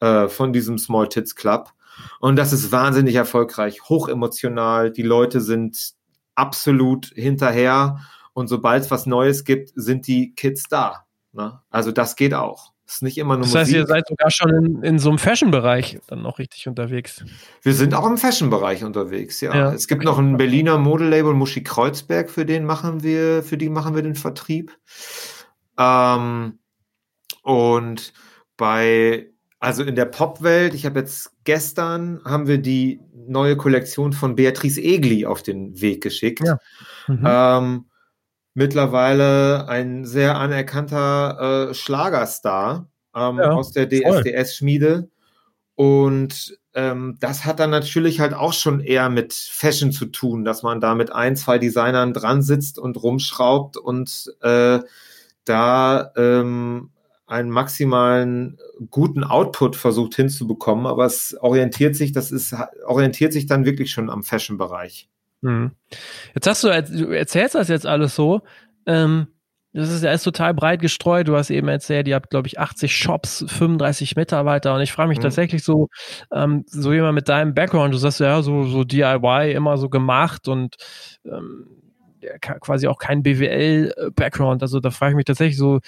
[0.00, 1.70] äh, von diesem Small Tits Club.
[2.20, 4.90] Und das ist wahnsinnig erfolgreich, hochemotional.
[4.90, 5.94] Die Leute sind
[6.34, 8.00] absolut hinterher.
[8.34, 11.06] Und sobald es was Neues gibt, sind die Kids da.
[11.32, 11.60] Ne?
[11.70, 12.73] Also das geht auch.
[12.86, 13.76] Das ist nicht immer nur Das heißt, Musik.
[13.76, 17.24] ihr seid sogar schon in, in so einem Fashion-Bereich dann noch richtig unterwegs.
[17.62, 19.54] Wir sind auch im Fashion-Bereich unterwegs, ja.
[19.54, 19.72] ja.
[19.72, 23.94] Es gibt noch ein Berliner Modelabel, Muschi Kreuzberg, für den machen wir, für die machen
[23.94, 24.76] wir den Vertrieb.
[25.78, 26.58] Ähm,
[27.42, 28.12] und
[28.58, 29.30] bei,
[29.60, 34.80] also in der Popwelt, ich habe jetzt gestern, haben wir die neue Kollektion von Beatrice
[34.82, 36.42] Egli auf den Weg geschickt.
[36.44, 36.58] Ja.
[37.08, 37.24] Mhm.
[37.24, 37.84] Ähm,
[38.54, 45.08] mittlerweile ein sehr anerkannter äh, Schlagerstar ähm, ja, aus der DSDS-Schmiede.
[45.74, 50.62] Und ähm, das hat dann natürlich halt auch schon eher mit Fashion zu tun, dass
[50.62, 54.80] man da mit ein, zwei Designern dran sitzt und rumschraubt und äh,
[55.44, 56.90] da ähm,
[57.26, 58.58] einen maximalen
[58.90, 62.54] guten Output versucht hinzubekommen, aber es orientiert sich, das ist,
[62.86, 65.08] orientiert sich dann wirklich schon am Fashion-Bereich.
[65.44, 65.72] Hm.
[66.34, 68.40] Jetzt hast du, du erzählst das jetzt alles so,
[68.86, 69.28] ähm,
[69.74, 71.26] das ist ja alles total breit gestreut.
[71.26, 74.72] Du hast eben erzählt, ihr habt, glaube ich, 80 Shops, 35 Mitarbeiter.
[74.72, 75.22] Und ich frage mich mhm.
[75.22, 75.88] tatsächlich so,
[76.32, 80.46] ähm, so jemand mit deinem Background, du sagst ja, so, so DIY immer so gemacht
[80.46, 80.76] und
[81.24, 81.66] ähm,
[82.60, 84.62] quasi auch kein BWL-Background.
[84.62, 85.80] Also da frage ich mich tatsächlich so,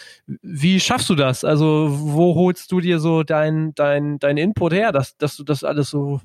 [0.43, 1.45] wie schaffst du das?
[1.45, 5.63] Also wo holst du dir so dein, dein, dein Input her, dass, dass du das
[5.63, 6.21] alles so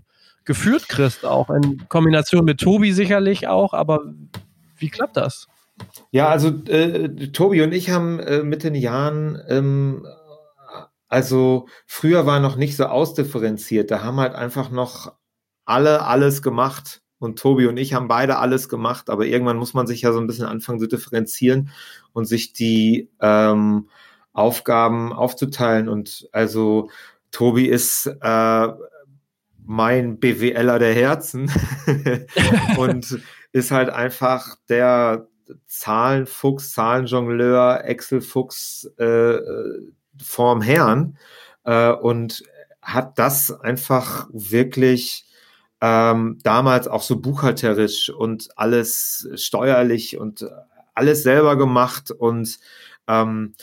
[0.52, 4.02] geführt kriegst, auch in Kombination mit Tobi sicherlich auch, aber
[4.76, 5.48] wie klappt das?
[6.12, 10.06] Ja, also äh, Tobi und ich haben äh, mit den Jahren, ähm,
[11.08, 15.14] also früher war noch nicht so ausdifferenziert, da haben halt einfach noch
[15.64, 19.88] alle alles gemacht und Tobi und ich haben beide alles gemacht, aber irgendwann muss man
[19.88, 21.70] sich ja so ein bisschen anfangen zu differenzieren
[22.12, 23.88] und sich die ähm,
[24.34, 25.88] Aufgaben aufzuteilen.
[25.88, 26.90] Und also
[27.32, 28.68] Tobi ist äh,
[29.66, 31.52] mein BWLer der Herzen.
[32.78, 33.20] Und
[33.52, 35.28] ist halt einfach der
[35.68, 39.38] Zahlenfuchs, Zahlenjongleur, Excel-Fuchs äh,
[40.22, 41.18] vorm Herrn.
[41.64, 42.44] Äh, und
[42.82, 45.26] hat das einfach wirklich
[45.82, 50.46] ähm, damals auch so buchhalterisch und alles steuerlich und
[50.94, 52.12] alles selber gemacht.
[52.12, 52.60] Und
[53.08, 53.54] ähm,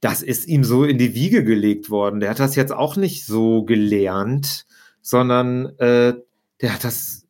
[0.00, 2.20] das ist ihm so in die Wiege gelegt worden.
[2.20, 4.66] Der hat das jetzt auch nicht so gelernt,
[5.02, 6.14] sondern äh,
[6.60, 7.26] der hat das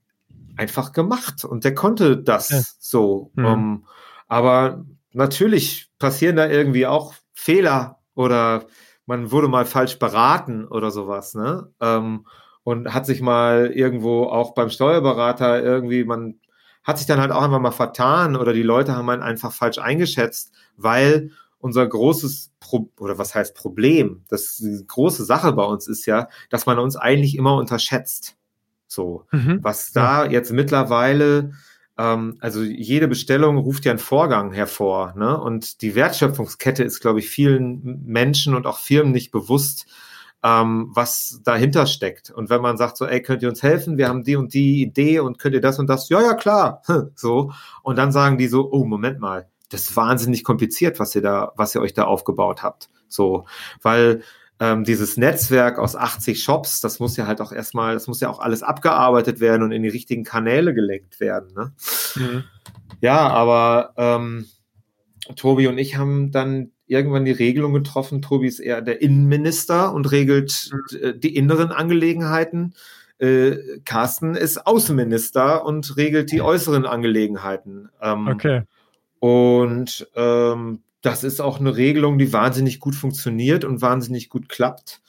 [0.57, 2.61] einfach gemacht und der konnte das ja.
[2.79, 3.33] so.
[3.35, 3.45] Mhm.
[3.45, 3.87] Um,
[4.29, 8.65] aber natürlich passieren da irgendwie auch Fehler oder
[9.07, 11.35] man wurde mal falsch beraten oder sowas.
[11.35, 11.71] Ne?
[11.81, 12.27] Ähm,
[12.65, 16.39] und hat sich mal irgendwo auch beim Steuerberater irgendwie, man
[16.85, 19.79] hat sich dann halt auch einfach mal vertan oder die Leute haben einen einfach falsch
[19.79, 21.31] eingeschätzt, weil
[21.63, 26.29] unser großes Pro oder was heißt Problem, das die große Sache bei uns ist ja,
[26.51, 28.37] dass man uns eigentlich immer unterschätzt.
[28.87, 29.61] So, mhm.
[29.63, 30.33] was da ja.
[30.33, 31.53] jetzt mittlerweile
[31.97, 35.39] ähm, also jede Bestellung ruft ja einen Vorgang hervor, ne?
[35.41, 39.87] Und die Wertschöpfungskette ist, glaube ich, vielen Menschen und auch Firmen nicht bewusst,
[40.43, 42.31] ähm, was dahinter steckt.
[42.31, 43.99] Und wenn man sagt so, ey, könnt ihr uns helfen?
[43.99, 46.09] Wir haben die und die Idee und könnt ihr das und das?
[46.09, 46.83] Ja, ja, klar.
[47.15, 47.53] so.
[47.83, 51.53] Und dann sagen die so, oh, Moment mal, das ist wahnsinnig kompliziert, was ihr da,
[51.57, 52.91] was ihr euch da aufgebaut habt.
[53.09, 53.47] So,
[53.83, 54.23] weil
[54.61, 58.31] ähm, dieses Netzwerk aus 80 Shops, das muss ja halt auch erstmal, das muss ja
[58.31, 61.53] auch alles abgearbeitet werden und in die richtigen Kanäle gelenkt werden.
[61.55, 61.73] Ne?
[62.15, 62.45] Mhm.
[63.01, 64.47] Ja, aber ähm,
[65.35, 68.23] Tobi und ich haben dann irgendwann die Regelung getroffen.
[68.23, 71.19] Tobi ist eher der Innenminister und regelt mhm.
[71.21, 72.75] die inneren Angelegenheiten.
[73.19, 77.89] Äh, Carsten ist Außenminister und regelt die äußeren Angelegenheiten.
[78.01, 78.63] Ähm, okay.
[79.23, 85.01] Und ähm, das ist auch eine Regelung, die wahnsinnig gut funktioniert und wahnsinnig gut klappt.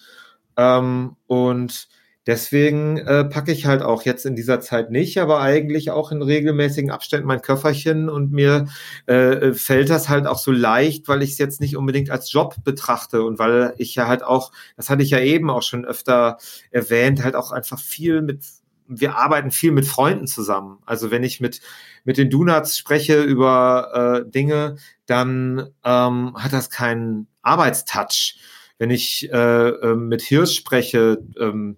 [0.55, 1.87] Ähm, und
[2.27, 6.21] deswegen äh, packe ich halt auch jetzt in dieser Zeit nicht, aber eigentlich auch in
[6.21, 8.67] regelmäßigen Abständen mein Köfferchen und mir
[9.07, 12.57] äh, fällt das halt auch so leicht, weil ich es jetzt nicht unbedingt als Job
[12.63, 16.37] betrachte und weil ich ja halt auch, das hatte ich ja eben auch schon öfter
[16.69, 18.43] erwähnt, halt auch einfach viel mit
[18.87, 20.79] wir arbeiten viel mit Freunden zusammen.
[20.85, 21.61] Also wenn ich mit,
[22.03, 28.37] mit den Donuts spreche über äh, Dinge, dann ähm, hat das keinen Arbeitstouch.
[28.77, 31.77] Wenn ich äh, äh, mit Hirsch spreche, ähm,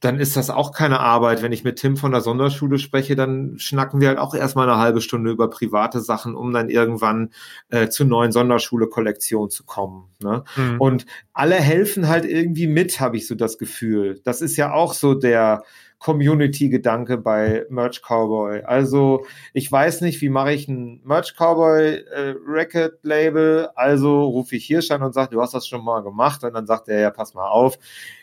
[0.00, 1.42] dann ist das auch keine Arbeit.
[1.42, 4.78] Wenn ich mit Tim von der Sonderschule spreche, dann schnacken wir halt auch erstmal eine
[4.78, 7.30] halbe Stunde über private Sachen, um dann irgendwann
[7.68, 10.08] äh, zur neuen Sonderschule-Kollektion zu kommen.
[10.20, 10.44] Ne?
[10.56, 10.80] Mhm.
[10.80, 14.20] Und alle helfen halt irgendwie mit, habe ich so das Gefühl.
[14.24, 15.62] Das ist ja auch so der,
[15.98, 18.62] Community-Gedanke bei Merch Cowboy.
[18.62, 23.68] Also ich weiß nicht, wie mache ich ein Merch Cowboy äh, Record Label.
[23.74, 26.44] Also rufe ich hier schon und sage, du hast das schon mal gemacht.
[26.44, 27.78] Und dann sagt er, ja, pass mal auf,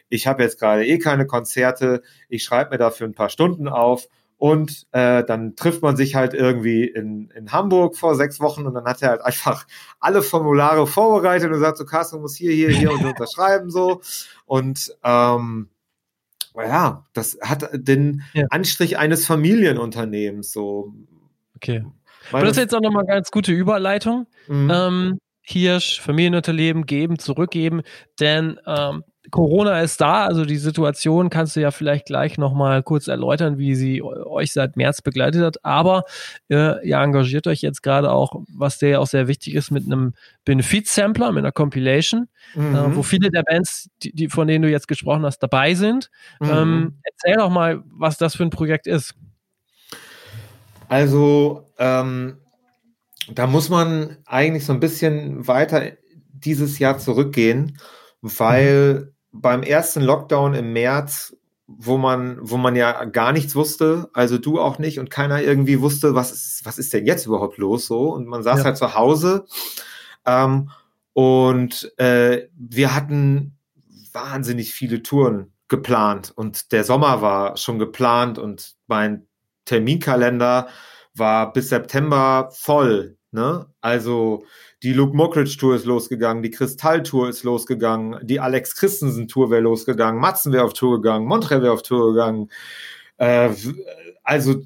[0.09, 2.01] ich habe jetzt gerade eh keine Konzerte.
[2.30, 4.07] Ich schreibe mir dafür ein paar Stunden auf.
[4.38, 8.73] Und äh, dann trifft man sich halt irgendwie in, in Hamburg vor sechs Wochen und
[8.73, 9.65] dann hat er halt einfach
[10.01, 14.01] alle Formulare vorbereitet und sagt so, Carsten muss hier, hier, hier und unterschreiben so.
[14.45, 15.69] Und ähm,
[16.63, 18.45] ja, das hat den ja.
[18.49, 20.93] Anstrich eines Familienunternehmens so.
[21.55, 21.83] Okay.
[22.31, 24.27] Aber das ist jetzt auch nochmal eine ganz gute Überleitung.
[24.47, 24.71] Mhm.
[24.73, 27.83] Ähm, Hirsch, Familienunternehmen geben, zurückgeben,
[28.19, 33.07] denn ähm, Corona ist da, also die Situation kannst du ja vielleicht gleich nochmal kurz
[33.07, 35.65] erläutern, wie sie euch seit März begleitet hat.
[35.65, 36.03] Aber
[36.49, 39.86] äh, ihr engagiert euch jetzt gerade auch, was der ja auch sehr wichtig ist, mit
[39.86, 40.13] einem
[40.45, 42.76] Benefit-Sampler, mit einer Compilation, äh, mhm.
[42.76, 46.09] äh, wo viele der Bands, die, die, von denen du jetzt gesprochen hast, dabei sind.
[46.39, 46.49] Mhm.
[46.49, 49.15] Ähm, erzähl doch mal, was das für ein Projekt ist.
[50.88, 52.38] Also, ähm,
[53.34, 55.93] da muss man eigentlich so ein bisschen weiter
[56.32, 57.80] dieses Jahr zurückgehen,
[58.21, 61.36] weil beim ersten Lockdown im März,
[61.67, 65.81] wo man, wo man ja gar nichts wusste, also du auch nicht und keiner irgendwie
[65.81, 68.65] wusste, was ist, was ist denn jetzt überhaupt los so und man saß ja.
[68.65, 69.45] halt zu Hause
[70.25, 70.69] ähm,
[71.13, 73.57] und äh, wir hatten
[74.13, 79.27] wahnsinnig viele Touren geplant und der Sommer war schon geplant und mein
[79.65, 80.67] Terminkalender
[81.15, 83.17] war bis September voll.
[83.31, 83.65] Ne?
[83.81, 84.45] Also
[84.86, 89.49] die Luke Mockridge Tour ist losgegangen, die Kristall Tour ist losgegangen, die Alex Christensen Tour
[89.49, 92.51] wäre losgegangen, Matzen wäre auf Tour gegangen, Montreal wäre auf Tour gegangen,
[93.17, 93.49] äh,
[94.23, 94.61] also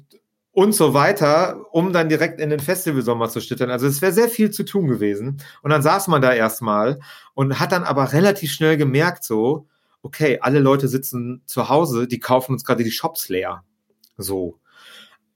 [0.52, 3.70] und so weiter, um dann direkt in den Festivalsommer zu schlittern.
[3.70, 5.40] Also es wäre sehr viel zu tun gewesen.
[5.62, 7.00] Und dann saß man da erstmal
[7.32, 9.68] und hat dann aber relativ schnell gemerkt, so,
[10.02, 13.64] okay, alle Leute sitzen zu Hause, die kaufen uns gerade die Shops leer.
[14.18, 14.58] So.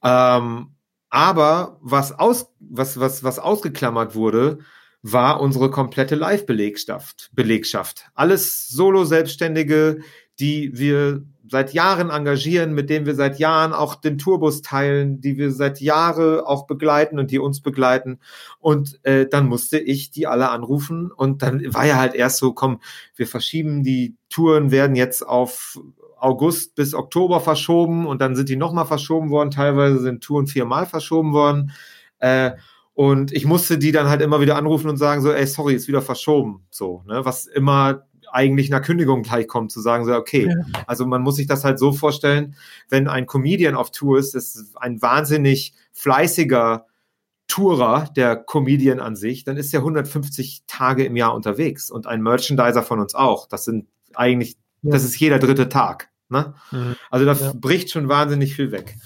[0.02, 0.73] Ähm,
[1.14, 4.58] aber was, aus, was, was, was ausgeklammert wurde,
[5.00, 7.30] war unsere komplette Live-Belegschaft.
[7.34, 8.06] Belegschaft.
[8.14, 10.00] Alles Solo-Selbstständige,
[10.40, 15.36] die wir seit Jahren engagieren, mit denen wir seit Jahren auch den Tourbus teilen, die
[15.36, 18.18] wir seit Jahren auch begleiten und die uns begleiten.
[18.60, 22.52] Und äh, dann musste ich die alle anrufen und dann war ja halt erst so,
[22.52, 22.80] komm,
[23.14, 25.78] wir verschieben die Touren, werden jetzt auf
[26.18, 29.50] August bis Oktober verschoben und dann sind die nochmal verschoben worden.
[29.50, 31.72] Teilweise sind Touren viermal verschoben worden.
[32.18, 32.52] Äh,
[32.94, 35.88] und ich musste die dann halt immer wieder anrufen und sagen so, ey, sorry, ist
[35.88, 36.64] wieder verschoben.
[36.70, 40.82] So, ne, was immer eigentlich einer Kündigung gleich kommt, zu sagen so, okay, ja.
[40.86, 42.56] also man muss sich das halt so vorstellen,
[42.88, 46.86] wenn ein Comedian auf Tour ist, ist ein wahnsinnig fleißiger
[47.46, 52.22] Tourer, der Comedian an sich, dann ist er 150 Tage im Jahr unterwegs und ein
[52.22, 53.46] Merchandiser von uns auch.
[53.46, 54.90] Das sind eigentlich, ja.
[54.90, 56.10] das ist jeder dritte Tag.
[56.28, 56.54] Ne?
[56.72, 56.96] Mhm.
[57.10, 57.52] Also da ja.
[57.54, 58.96] bricht schon wahnsinnig viel weg.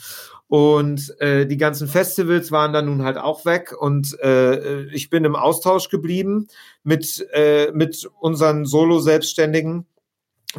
[0.48, 5.26] Und äh, die ganzen Festivals waren dann nun halt auch weg und äh, ich bin
[5.26, 6.48] im Austausch geblieben
[6.82, 9.86] mit, äh, mit unseren Solo-Selbstständigen.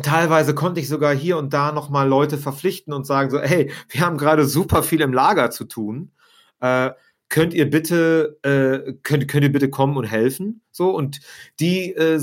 [0.03, 4.01] Teilweise konnte ich sogar hier und da nochmal Leute verpflichten und sagen so, hey, wir
[4.01, 6.11] haben gerade super viel im Lager zu tun.
[6.59, 6.91] Äh,
[7.29, 10.61] könnt ihr bitte, äh, könnt, könnt ihr bitte kommen und helfen?
[10.71, 11.19] So, und
[11.59, 12.21] die, äh,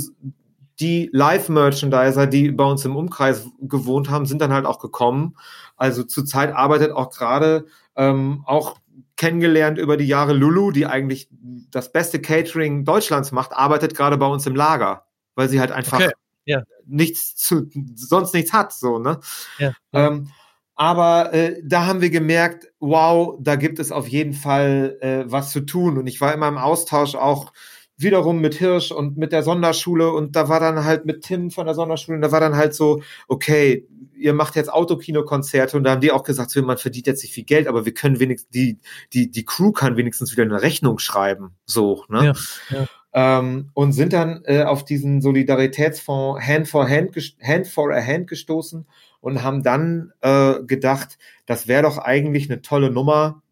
[0.78, 5.34] die Live-Merchandiser, die bei uns im Umkreis gewohnt haben, sind dann halt auch gekommen.
[5.76, 7.66] Also zurzeit arbeitet auch gerade
[7.96, 8.78] ähm, auch
[9.16, 11.28] kennengelernt über die Jahre Lulu, die eigentlich
[11.70, 16.00] das beste Catering Deutschlands macht, arbeitet gerade bei uns im Lager, weil sie halt einfach
[16.00, 16.12] okay.
[16.44, 16.62] ja.
[16.86, 19.20] nichts zu, sonst nichts hat, so, ne?
[19.58, 19.72] Ja.
[19.92, 20.30] Ähm,
[20.74, 25.50] aber äh, da haben wir gemerkt, wow, da gibt es auf jeden Fall äh, was
[25.50, 25.96] zu tun.
[25.96, 27.52] Und ich war immer im Austausch auch
[27.96, 31.66] wiederum mit Hirsch und mit der Sonderschule und da war dann halt mit Tim von
[31.66, 33.86] der Sonderschule und da war dann halt so, okay,
[34.16, 37.32] ihr macht jetzt Autokino-Konzerte und da haben die auch gesagt, so, man verdient jetzt nicht
[37.32, 38.78] viel Geld, aber wir können wenigstens, die,
[39.12, 42.34] die, die Crew kann wenigstens wieder eine Rechnung schreiben, so, ne?
[42.70, 42.86] Ja, ja.
[43.12, 48.28] Ähm, und sind dann äh, auf diesen Solidaritätsfonds Hand for Hand, Hand for a Hand
[48.28, 48.86] gestoßen
[49.20, 51.16] und haben dann äh, gedacht,
[51.46, 53.42] das wäre doch eigentlich eine tolle Nummer,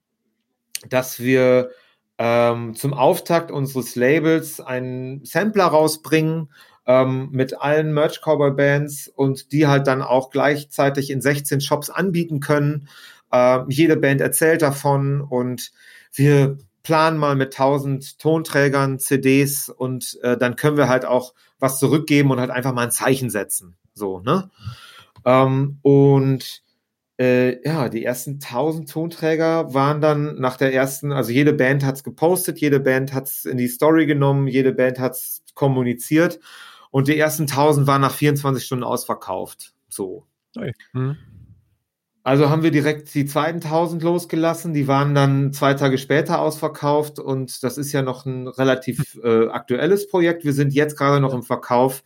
[0.90, 1.70] dass wir
[2.18, 6.50] ähm, zum Auftakt unseres Labels einen Sampler rausbringen
[6.86, 11.90] ähm, mit allen Merch Cowboy Bands und die halt dann auch gleichzeitig in 16 Shops
[11.90, 12.88] anbieten können.
[13.32, 15.72] Äh, jede Band erzählt davon und
[16.12, 21.78] wir planen mal mit 1000 Tonträgern, CDs und äh, dann können wir halt auch was
[21.78, 23.76] zurückgeben und halt einfach mal ein Zeichen setzen.
[23.94, 24.50] So, ne?
[25.24, 26.62] Ähm, und
[27.18, 32.02] äh, ja, die ersten 1000 Tonträger waren dann nach der ersten, also jede Band hat's
[32.02, 36.40] gepostet, jede Band hat's in die Story genommen, jede Band hat's kommuniziert
[36.90, 39.74] und die ersten 1000 waren nach 24 Stunden ausverkauft.
[39.88, 40.26] So.
[40.92, 41.16] Mhm.
[42.24, 47.18] Also haben wir direkt die zweiten 1000 losgelassen, die waren dann zwei Tage später ausverkauft
[47.18, 50.44] und das ist ja noch ein relativ äh, aktuelles Projekt.
[50.44, 52.02] Wir sind jetzt gerade noch im Verkauf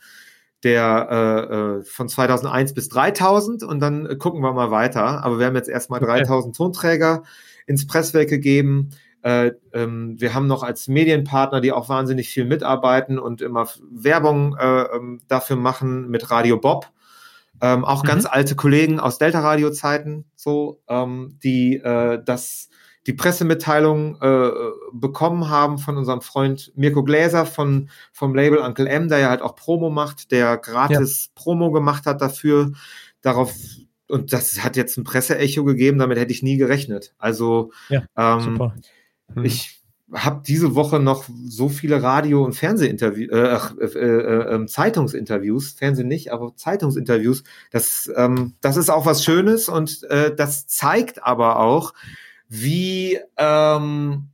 [0.64, 5.24] der äh, äh von 2001 bis 3000 und dann gucken wir mal weiter.
[5.24, 7.22] Aber wir haben jetzt erstmal 3000 Tonträger
[7.66, 8.90] ins Presswerk gegeben.
[9.22, 14.56] Äh, ähm, wir haben noch als Medienpartner, die auch wahnsinnig viel mitarbeiten und immer Werbung
[14.56, 16.90] äh, ähm, dafür machen mit Radio Bob.
[17.61, 18.06] Ähm, auch mhm.
[18.06, 22.68] ganz alte Kollegen aus Delta-Radio-Zeiten, so, ähm, die äh, das
[23.09, 24.50] die Pressemitteilung äh,
[24.92, 29.40] bekommen haben von unserem Freund Mirko Gläser von, vom Label Uncle M, der ja halt
[29.40, 31.42] auch Promo macht, der gratis ja.
[31.42, 32.72] Promo gemacht hat dafür.
[33.22, 33.54] Darauf,
[34.09, 37.14] und das hat jetzt ein Presseecho gegeben, damit hätte ich nie gerechnet.
[37.16, 38.72] Also ja, ähm,
[39.32, 39.42] hm.
[39.42, 39.80] ich
[40.12, 46.09] habe diese Woche noch so viele Radio- und Fernsehinterviews, äh, äh, äh, äh, Zeitungsinterviews, Fernsehen
[46.09, 47.42] nicht, aber Zeitungsinterviews.
[47.70, 51.94] Das, ähm, das ist auch was Schönes und äh, das zeigt aber auch,
[52.49, 54.28] wie, ähm,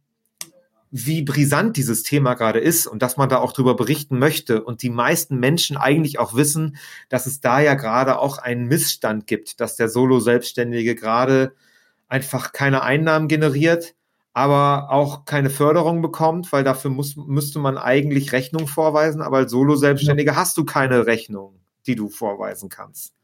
[0.90, 4.82] wie brisant dieses Thema gerade ist und dass man da auch drüber berichten möchte und
[4.82, 6.76] die meisten Menschen eigentlich auch wissen,
[7.08, 11.54] dass es da ja gerade auch einen Missstand gibt, dass der Solo-Selbstständige gerade
[12.06, 13.96] einfach keine Einnahmen generiert,
[14.34, 19.50] aber auch keine Förderung bekommt, weil dafür muss, müsste man eigentlich Rechnung vorweisen, aber als
[19.50, 23.14] Solo-Selbstständige hast du keine Rechnung, die du vorweisen kannst.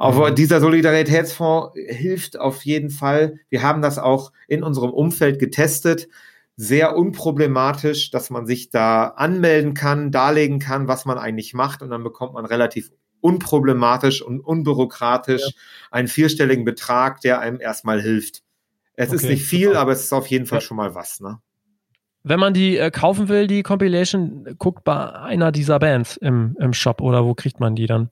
[0.00, 0.34] Aber mhm.
[0.34, 3.38] dieser Solidaritätsfonds hilft auf jeden Fall.
[3.50, 6.08] Wir haben das auch in unserem Umfeld getestet.
[6.56, 11.90] Sehr unproblematisch, dass man sich da anmelden kann, darlegen kann, was man eigentlich macht und
[11.90, 12.90] dann bekommt man relativ
[13.20, 15.52] unproblematisch und unbürokratisch ja.
[15.90, 18.42] einen vierstelligen Betrag, der einem erstmal hilft.
[18.94, 19.80] Es okay, ist nicht viel, super.
[19.80, 20.62] aber es ist auf jeden Fall ja.
[20.62, 21.20] schon mal was.
[21.20, 21.40] Ne?
[22.22, 26.72] Wenn man die äh, kaufen will, die Compilation, guckt bei einer dieser Bands im, im
[26.72, 28.08] Shop oder wo kriegt man die dann?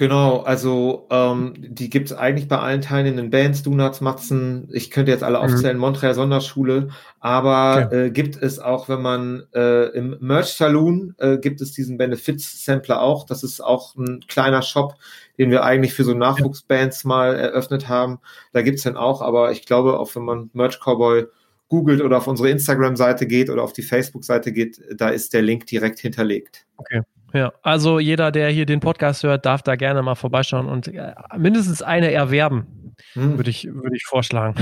[0.00, 5.12] Genau, also ähm, die gibt es eigentlich bei allen teilnehmenden Bands, Donuts, Matzen, ich könnte
[5.12, 5.44] jetzt alle mhm.
[5.44, 6.88] aufzählen, Montreal Sonderschule,
[7.18, 8.06] aber okay.
[8.06, 12.64] äh, gibt es auch, wenn man äh, im Merch Saloon äh, gibt es diesen Benefits
[12.64, 14.94] Sampler auch, das ist auch ein kleiner Shop,
[15.36, 18.20] den wir eigentlich für so Nachwuchsbands mal eröffnet haben,
[18.54, 21.26] da gibt's den auch, aber ich glaube auch, wenn man Merch Cowboy
[21.68, 25.66] googelt oder auf unsere Instagram-Seite geht oder auf die Facebook-Seite geht, da ist der Link
[25.66, 26.64] direkt hinterlegt.
[26.78, 27.02] Okay.
[27.32, 31.14] Ja, also jeder, der hier den Podcast hört, darf da gerne mal vorbeischauen und äh,
[31.36, 33.36] mindestens eine erwerben, hm.
[33.36, 34.54] würde ich, würde ich vorschlagen.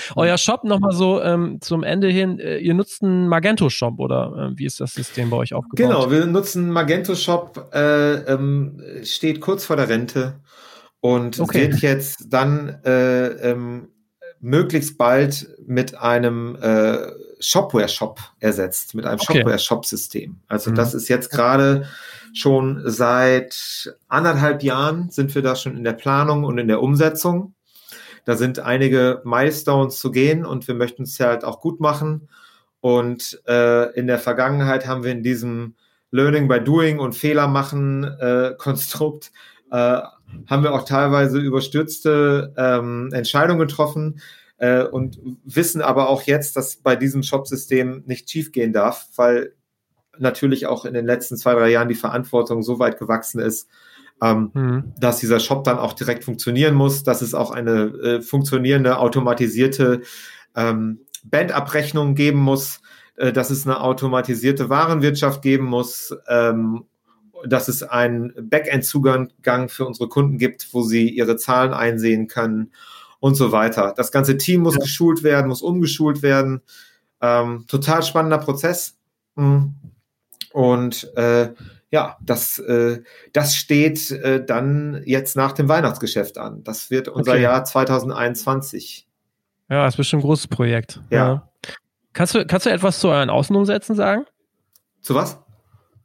[0.16, 4.58] Euer Shop nochmal so ähm, zum Ende hin, äh, ihr nutzt einen Magento-Shop oder äh,
[4.58, 5.76] wie ist das System bei euch aufgebaut?
[5.76, 10.40] Genau, wir nutzen Magento-Shop, äh, ähm, steht kurz vor der Rente
[11.00, 11.70] und okay.
[11.70, 13.88] wird jetzt dann äh, ähm,
[14.40, 16.56] möglichst bald mit einem
[17.40, 19.38] Shopware-Shop ersetzt, mit einem okay.
[19.38, 20.40] Shopware-Shop-System.
[20.48, 20.74] Also mhm.
[20.76, 21.86] das ist jetzt gerade
[22.32, 27.54] schon seit anderthalb Jahren sind wir da schon in der Planung und in der Umsetzung.
[28.26, 32.28] da sind einige Milestones zu gehen und wir möchten es ja halt auch gut machen.
[32.80, 35.74] Und äh, in der Vergangenheit haben wir in diesem
[36.10, 39.32] Learning by Doing und Fehler machen äh, Konstrukt
[39.70, 40.00] äh,
[40.46, 44.20] haben wir auch teilweise überstürzte ähm, Entscheidungen getroffen
[44.60, 49.54] äh, und wissen aber auch jetzt, dass bei diesem Shop-System nicht schiefgehen darf, weil
[50.18, 53.68] natürlich auch in den letzten zwei, drei Jahren die Verantwortung so weit gewachsen ist,
[54.22, 54.92] ähm, mhm.
[55.00, 60.02] dass dieser Shop dann auch direkt funktionieren muss, dass es auch eine äh, funktionierende, automatisierte
[60.54, 62.82] ähm, Bandabrechnung geben muss,
[63.16, 66.84] äh, dass es eine automatisierte Warenwirtschaft geben muss, ähm,
[67.46, 69.30] dass es einen Backend-Zugang
[69.70, 72.72] für unsere Kunden gibt, wo sie ihre Zahlen einsehen können
[73.20, 73.94] und so weiter.
[73.96, 74.80] Das ganze Team muss ja.
[74.80, 76.62] geschult werden, muss umgeschult werden.
[77.20, 78.98] Ähm, total spannender Prozess.
[79.36, 79.74] Mhm.
[80.52, 81.52] Und äh,
[81.90, 83.02] ja, das, äh,
[83.32, 86.64] das steht äh, dann jetzt nach dem Weihnachtsgeschäft an.
[86.64, 87.42] Das wird unser okay.
[87.42, 89.06] Jahr 2021.
[89.68, 91.00] Ja, das ist bestimmt ein großes Projekt.
[91.10, 91.16] Ja.
[91.16, 91.48] ja.
[92.12, 94.24] Kannst, du, kannst du etwas zu euren Außenumsätzen sagen?
[95.00, 95.38] Zu was?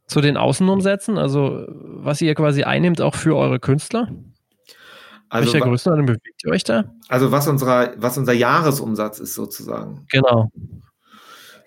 [0.06, 4.08] Zu den Außenumsätzen, also was ihr quasi einnehmt auch für eure Künstler?
[5.28, 6.84] Also, Welcher Größenordnung bewegt ihr euch da?
[7.08, 10.06] Also was, unserer, was unser Jahresumsatz ist sozusagen.
[10.10, 10.50] Genau.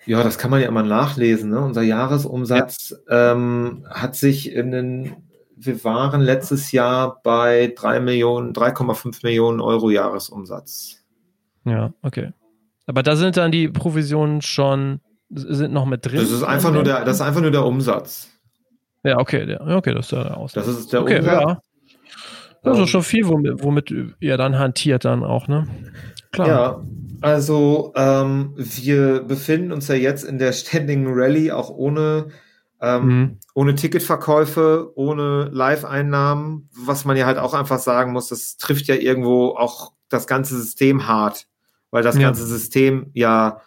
[0.06, 1.50] Ja, das kann man ja immer nachlesen.
[1.50, 1.60] Ne?
[1.60, 3.32] Unser Jahresumsatz ja.
[3.32, 5.16] ähm, hat sich in den,
[5.56, 11.04] wir waren letztes Jahr bei 3 Millionen, 3,5 Millionen Euro Jahresumsatz.
[11.64, 12.32] Ja, okay.
[12.86, 16.16] Aber da sind dann die Provisionen schon, sind noch mit drin?
[16.16, 18.30] Das ist einfach nur der, das ist einfach nur der Umsatz.
[19.04, 20.66] Ja, okay, der, okay, das ist der Ausland.
[20.66, 21.42] Das ist der okay, Umsatz.
[21.42, 21.62] Ja.
[22.62, 25.66] Ist schon viel, womit, womit ihr dann hantiert dann auch, ne?
[26.32, 26.48] Klar.
[26.48, 26.82] Ja,
[27.22, 32.28] also ähm, wir befinden uns ja jetzt in der ständigen Rallye, auch ohne,
[32.80, 33.38] ähm, mhm.
[33.54, 38.94] ohne Ticketverkäufe, ohne Live-Einnahmen, was man ja halt auch einfach sagen muss, das trifft ja
[38.94, 41.46] irgendwo auch das ganze System hart,
[41.90, 42.22] weil das ja.
[42.22, 43.60] ganze System ja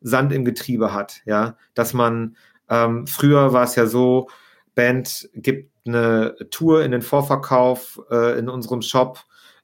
[0.00, 2.36] Sand im Getriebe hat, ja, dass man
[2.68, 4.28] ähm, früher war es ja so,
[4.74, 9.20] Band gibt eine Tour in den Vorverkauf äh, in unserem Shop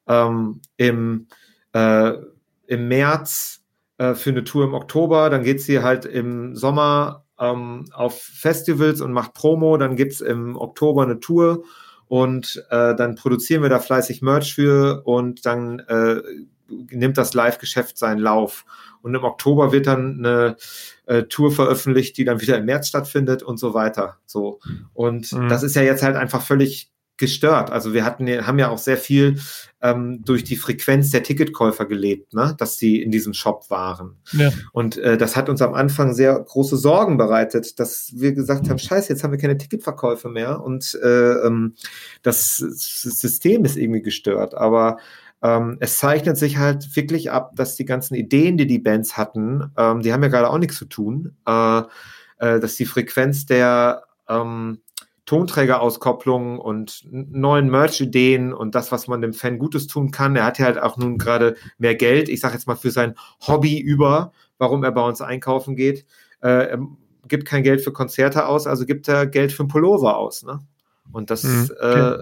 [0.07, 1.29] ähm, im,
[1.73, 2.13] äh,
[2.67, 3.63] im März
[3.99, 5.31] äh, für eine Tour im Oktober.
[5.31, 9.77] Dann geht sie halt im Sommer ähm, auf Festivals und macht Promo.
[9.77, 11.65] Dann gibt es im Oktober eine Tour
[12.07, 16.21] und äh, dann produzieren wir da fleißig Merch für und dann äh,
[16.69, 18.65] nimmt das Live-Geschäft seinen Lauf.
[19.03, 20.57] Und im Oktober wird dann eine
[21.07, 24.19] äh, Tour veröffentlicht, die dann wieder im März stattfindet und so weiter.
[24.25, 24.61] So.
[24.95, 25.49] Und mhm.
[25.49, 27.71] das ist ja jetzt halt einfach völlig gestört.
[27.71, 29.39] Also wir hatten, haben ja auch sehr viel
[29.81, 32.57] ähm, durch die Frequenz der Ticketkäufer gelebt, ne?
[32.59, 34.17] dass die in diesem Shop waren.
[34.33, 34.51] Ja.
[34.73, 38.79] Und äh, das hat uns am Anfang sehr große Sorgen bereitet, dass wir gesagt haben,
[38.79, 41.75] scheiße, jetzt haben wir keine Ticketverkäufe mehr und äh, ähm,
[42.23, 44.55] das, das System ist irgendwie gestört.
[44.55, 44.99] Aber
[45.45, 49.71] ähm, es zeichnet sich halt wirklich ab, dass die ganzen Ideen, die die Bands hatten,
[49.77, 51.83] ähm, die haben ja gerade auch nichts zu tun, äh,
[52.39, 54.81] äh, dass die Frequenz der ähm,
[55.27, 60.35] Tonträgerauskopplung und neuen Merch-Ideen und das, was man dem Fan Gutes tun kann.
[60.35, 63.15] Er hat ja halt auch nun gerade mehr Geld, ich sage jetzt mal für sein
[63.47, 66.07] Hobby über, warum er bei uns einkaufen geht.
[66.41, 66.79] Äh, er
[67.29, 70.43] gibt kein Geld für Konzerte aus, also gibt er Geld für ein Pullover aus.
[70.43, 70.61] Ne?
[71.13, 72.17] Und das mhm, äh,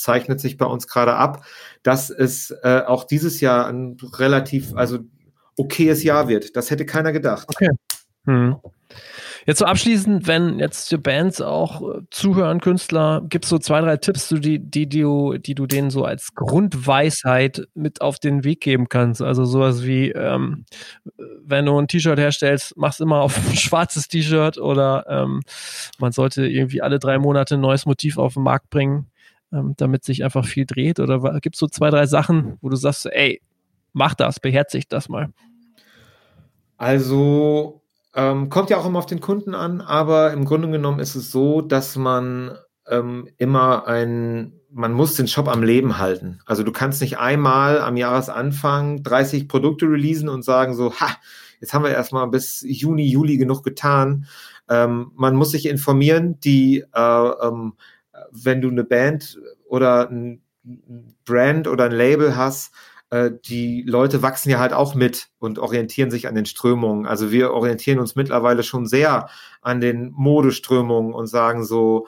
[0.00, 1.44] zeichnet sich bei uns gerade ab,
[1.82, 5.00] dass es äh, auch dieses Jahr ein relativ, also
[5.56, 6.56] okayes Jahr wird.
[6.56, 7.48] Das hätte keiner gedacht.
[7.48, 7.70] Okay.
[8.26, 8.56] Hm.
[9.46, 13.80] Jetzt so abschließend, wenn jetzt die Bands auch äh, zuhören, Künstler, gibt es so zwei,
[13.80, 18.44] drei Tipps, die, die, die, du, die du denen so als Grundweisheit mit auf den
[18.44, 19.22] Weg geben kannst.
[19.22, 20.66] Also sowas wie, ähm,
[21.42, 25.40] wenn du ein T-Shirt herstellst, mach's immer auf ein schwarzes T-Shirt oder ähm,
[25.98, 29.09] man sollte irgendwie alle drei Monate ein neues Motiv auf den Markt bringen
[29.52, 31.00] ähm, damit sich einfach viel dreht?
[31.00, 33.40] Oder gibt es so zwei, drei Sachen, wo du sagst, ey,
[33.92, 35.28] mach das, beherzigt das mal?
[36.76, 37.82] Also
[38.14, 41.30] ähm, kommt ja auch immer auf den Kunden an, aber im Grunde genommen ist es
[41.30, 42.56] so, dass man
[42.88, 46.40] ähm, immer ein, man muss den Shop am Leben halten.
[46.46, 51.16] Also du kannst nicht einmal am Jahresanfang 30 Produkte releasen und sagen so, ha,
[51.60, 54.26] jetzt haben wir erstmal bis Juni, Juli genug getan.
[54.68, 57.74] Ähm, man muss sich informieren, die äh, ähm,
[58.30, 60.42] wenn du eine Band oder ein
[61.24, 62.72] Brand oder ein Label hast,
[63.10, 67.06] äh, die Leute wachsen ja halt auch mit und orientieren sich an den Strömungen.
[67.06, 69.28] Also wir orientieren uns mittlerweile schon sehr
[69.62, 72.06] an den Modeströmungen und sagen so,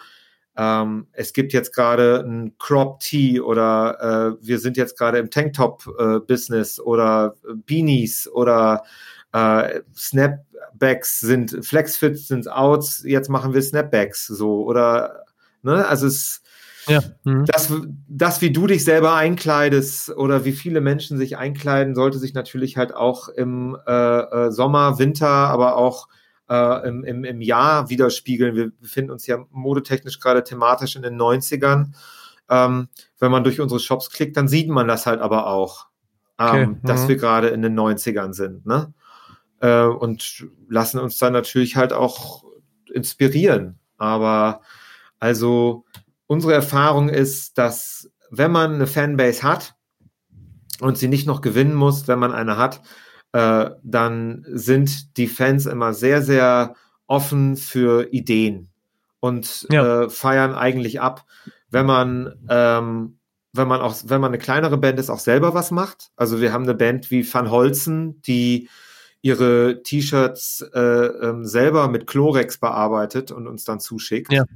[0.57, 5.31] ähm, es gibt jetzt gerade ein Crop Tee oder äh, wir sind jetzt gerade im
[5.31, 7.35] Tanktop-Business äh, oder
[7.67, 8.85] Beanies oder
[9.33, 15.25] äh, Snapbacks sind Flexfits sind Outs, jetzt machen wir Snapbacks so oder
[15.63, 15.87] Ne?
[15.87, 16.43] Also es,
[16.87, 17.01] ja.
[17.25, 17.45] Mhm.
[17.47, 17.73] Das,
[18.09, 22.77] das, wie du dich selber einkleidest oder wie viele Menschen sich einkleiden, sollte sich natürlich
[22.77, 26.09] halt auch im äh, äh, Sommer, Winter, aber auch
[26.49, 28.57] äh, im, im, im Jahr widerspiegeln.
[28.57, 31.93] Wir befinden uns ja modetechnisch gerade thematisch in den 90ern.
[32.49, 32.89] Ähm,
[33.19, 35.87] wenn man durch unsere Shops klickt, dann sieht man das halt aber auch,
[36.39, 36.67] ähm, okay.
[36.67, 36.79] mhm.
[36.83, 38.67] dass wir gerade in den 90ern sind.
[38.67, 38.93] Ne?
[39.61, 42.45] Äh, und lassen uns dann natürlich halt auch
[42.93, 43.79] inspirieren.
[43.97, 44.63] Aber
[45.23, 45.85] also
[46.27, 49.77] unsere Erfahrung ist, dass wenn man eine Fanbase hat
[50.81, 52.83] und sie nicht noch gewinnen muss, wenn man eine hat,
[53.31, 56.75] äh, dann sind die Fans immer sehr, sehr
[57.07, 58.71] offen für Ideen
[59.21, 60.03] und ja.
[60.03, 61.25] äh, feiern eigentlich ab,
[61.71, 63.21] wenn man ähm,
[63.53, 66.11] wenn man auch, wenn man eine kleinere Band ist, auch selber was macht.
[66.17, 68.69] Also wir haben eine Band wie Van Holzen, die
[69.21, 74.33] ihre T-Shirts äh, ähm, selber mit Chlorex bearbeitet und uns dann zuschickt.
[74.33, 74.47] Ja.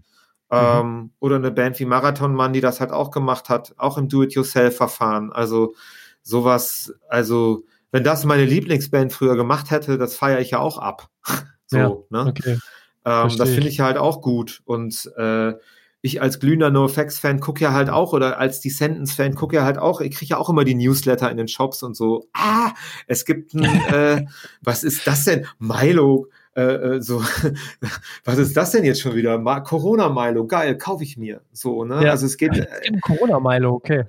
[0.50, 1.10] Ähm, mhm.
[1.18, 5.32] Oder eine Band wie Marathon Mann, die das halt auch gemacht hat, auch im Do-it-yourself-Verfahren.
[5.32, 5.74] Also
[6.22, 11.08] sowas, also wenn das meine Lieblingsband früher gemacht hätte, das feiere ich ja auch ab.
[11.66, 12.30] so, ja, ne?
[12.30, 12.58] Okay.
[13.04, 14.62] Ähm, das finde ich halt auch gut.
[14.64, 15.54] Und äh,
[16.02, 20.00] ich als glühender NoFX-Fan gucke ja halt auch, oder als Descendants-Fan gucke ja halt auch,
[20.00, 22.72] ich kriege ja auch immer die Newsletter in den Shops und so, ah,
[23.06, 24.26] es gibt ein, äh,
[24.62, 25.46] was ist das denn?
[25.58, 27.22] Milo, äh, äh so,
[28.24, 29.38] was ist das denn jetzt schon wieder?
[29.62, 31.42] Corona-Milo, geil, kaufe ich mir.
[31.52, 32.02] So, ne?
[32.04, 32.10] Ja.
[32.10, 32.56] Also es geht.
[32.56, 32.66] Äh,
[33.02, 34.04] Corona-Milo, okay.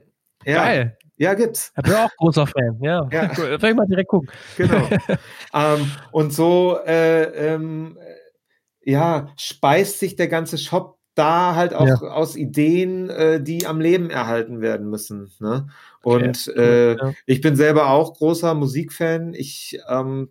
[0.45, 0.63] Ja.
[0.63, 0.97] Geil.
[1.17, 1.73] Ja, gibt's.
[1.75, 3.07] Ich bin auch großer Fan, ja.
[3.11, 3.29] ja.
[3.29, 4.29] Vielleicht mal direkt gucken.
[4.55, 4.87] Genau.
[5.53, 7.97] ähm, und so, äh, ähm,
[8.83, 11.95] ja, speist sich der ganze Shop da halt auch ja.
[11.95, 15.31] aus Ideen, äh, die am Leben erhalten werden müssen.
[15.39, 15.67] Ne?
[16.03, 16.91] Und okay.
[16.91, 17.13] äh, ja.
[17.25, 19.33] ich bin selber auch großer Musikfan.
[19.33, 20.29] Ich ähm,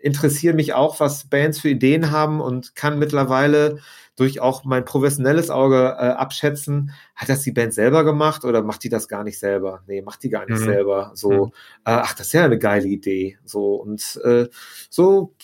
[0.00, 3.78] interessiere mich auch, was Bands für Ideen haben und kann mittlerweile
[4.16, 8.84] durch auch mein professionelles Auge äh, abschätzen, hat das die Band selber gemacht oder macht
[8.84, 9.82] die das gar nicht selber?
[9.86, 10.64] Nee, macht die gar nicht mhm.
[10.64, 11.10] selber.
[11.14, 11.52] So, mhm.
[11.84, 13.38] äh, ach, das ist ja eine geile Idee.
[13.44, 14.46] So, und äh,
[14.88, 15.34] so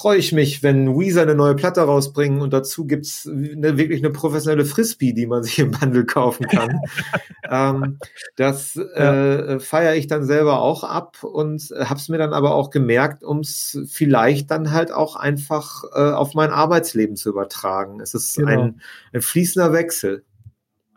[0.00, 4.10] freue ich mich, wenn Weezer eine neue Platte rausbringen und dazu gibt's eine, wirklich eine
[4.10, 6.80] professionelle Frisbee, die man sich im Bundle kaufen kann.
[7.50, 7.98] ähm,
[8.36, 12.70] das äh, feiere ich dann selber auch ab und habe es mir dann aber auch
[12.70, 18.00] gemerkt, um es vielleicht dann halt auch einfach äh, auf mein Arbeitsleben zu übertragen.
[18.00, 18.50] Es ist genau.
[18.50, 18.80] ein,
[19.12, 20.24] ein fließender Wechsel.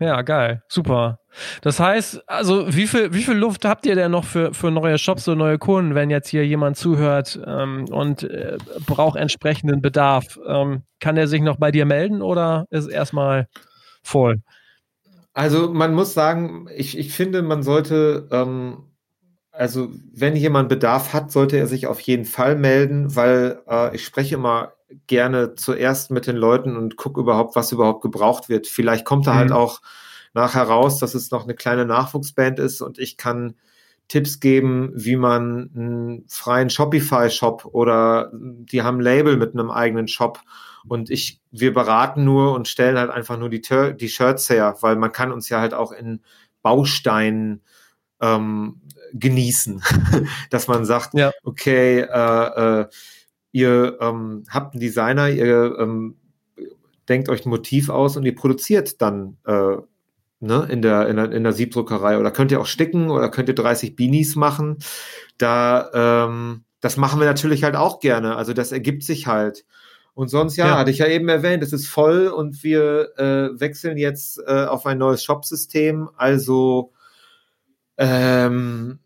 [0.04, 0.62] Ja, geil.
[0.68, 1.20] Super.
[1.62, 4.98] Das heißt, also wie viel, wie viel Luft habt ihr denn noch für, für neue
[4.98, 10.38] Shops und neue Kunden, wenn jetzt hier jemand zuhört ähm, und äh, braucht entsprechenden Bedarf?
[10.46, 13.48] Ähm, kann er sich noch bei dir melden oder ist erstmal
[14.04, 14.42] voll?
[15.34, 18.84] Also man muss sagen, ich, ich finde, man sollte, ähm,
[19.52, 24.04] also wenn jemand Bedarf hat, sollte er sich auf jeden Fall melden, weil äh, ich
[24.04, 24.74] spreche immer
[25.08, 28.68] gerne zuerst mit den Leuten und gucke überhaupt, was überhaupt gebraucht wird.
[28.68, 29.54] Vielleicht kommt da halt mhm.
[29.56, 29.82] halt auch
[30.34, 33.56] nachher raus, dass es noch eine kleine Nachwuchsband ist und ich kann
[34.08, 40.08] Tipps geben, wie man einen freien Shopify-Shop oder die haben ein Label mit einem eigenen
[40.08, 40.40] Shop
[40.88, 44.98] und ich, wir beraten nur und stellen halt einfach nur die, die Shirts her, weil
[44.98, 46.22] man kann uns ja halt auch in
[46.62, 47.62] Bausteinen
[48.22, 48.82] ähm,
[49.14, 49.82] genießen,
[50.50, 51.32] dass man sagt, ja.
[51.44, 52.88] okay, äh, äh,
[53.54, 56.18] ihr ähm, habt einen Designer, ihr ähm,
[57.08, 59.78] denkt euch ein Motiv aus und ihr produziert dann äh,
[60.40, 62.18] ne, in, der, in, der, in der Siebdruckerei.
[62.18, 64.78] Oder könnt ihr auch sticken oder könnt ihr 30 Beanies machen.
[65.38, 68.36] Da, ähm, das machen wir natürlich halt auch gerne.
[68.36, 69.66] Also das ergibt sich halt.
[70.16, 70.78] Und sonst, ja, ja.
[70.78, 74.86] hatte ich ja eben erwähnt, es ist voll und wir äh, wechseln jetzt äh, auf
[74.86, 76.10] ein neues Shop-System.
[76.16, 76.92] Also
[77.98, 79.00] ähm,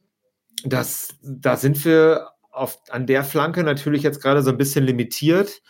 [0.64, 5.62] das, da sind wir auf, an der Flanke natürlich jetzt gerade so ein bisschen limitiert.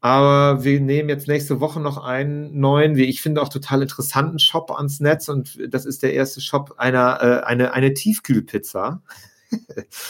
[0.00, 4.40] Aber wir nehmen jetzt nächste Woche noch einen neuen, wie ich finde, auch total interessanten
[4.40, 5.28] Shop ans Netz.
[5.28, 9.00] Und das ist der erste Shop einer, äh, eine, eine Tiefkühlpizza.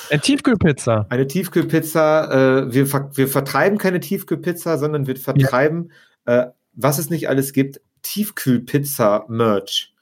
[0.08, 1.06] Eine Tiefkühlpizza.
[1.10, 2.62] Eine Tiefkühlpizza.
[2.62, 5.90] Äh, wir, ver wir vertreiben keine Tiefkühlpizza, sondern wir vertreiben,
[6.26, 6.42] ja.
[6.42, 9.94] äh, was es nicht alles gibt, Tiefkühlpizza-Merch.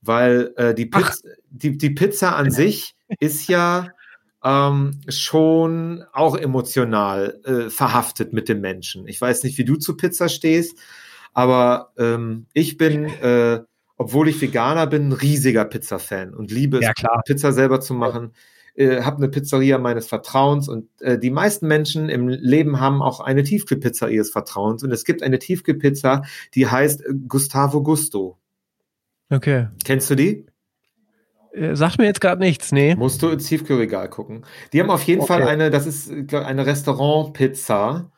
[0.00, 3.90] Weil äh, die, Piz die, die Pizza an sich ist ja
[4.46, 9.08] ähm, schon auch emotional äh, verhaftet mit dem Menschen.
[9.08, 10.78] Ich weiß nicht, wie du zu Pizza stehst,
[11.32, 13.60] aber ähm, ich bin, äh,
[13.96, 18.34] obwohl ich Veganer bin, ein riesiger Pizza-Fan und liebe ja, es, Pizza selber zu machen.
[18.76, 23.20] Äh, habe eine Pizzeria meines Vertrauens und äh, die meisten Menschen im Leben haben auch
[23.20, 26.22] eine Tiefkühlpizza ihres Vertrauens und es gibt eine Tiefkühlpizza,
[26.54, 28.38] die heißt Gustavo Gusto.
[29.28, 29.68] Okay.
[29.82, 30.45] Kennst du die?
[31.56, 32.94] Äh, sagt mir jetzt gerade nichts, nee.
[32.94, 34.44] Musst du ins Tiefkühlregal gucken.
[34.72, 35.32] Die haben auf jeden okay.
[35.32, 38.10] Fall eine, das ist eine Restaurant-Pizza,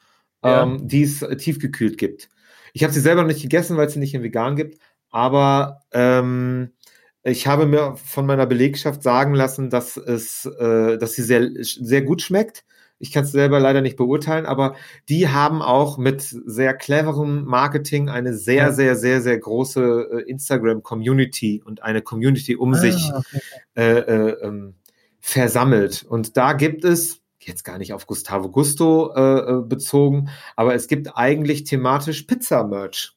[0.44, 0.62] ja.
[0.62, 2.28] ähm, die es tiefgekühlt gibt.
[2.72, 4.78] Ich habe sie selber noch nicht gegessen, weil es sie nicht in vegan gibt.
[5.10, 6.72] aber ähm,
[7.24, 12.02] ich habe mir von meiner Belegschaft sagen lassen, dass es, äh, dass sie sehr, sehr
[12.02, 12.64] gut schmeckt.
[12.98, 14.74] Ich kann es selber leider nicht beurteilen, aber
[15.08, 21.62] die haben auch mit sehr cleverem Marketing eine sehr, sehr, sehr, sehr große äh, Instagram-Community
[21.64, 23.40] und eine Community um ah, sich okay.
[23.76, 24.74] äh, äh, ähm,
[25.20, 26.04] versammelt.
[26.08, 30.88] Und da gibt es jetzt gar nicht auf Gustavo Gusto äh, äh bezogen, aber es
[30.88, 33.16] gibt eigentlich thematisch Pizza-Merch.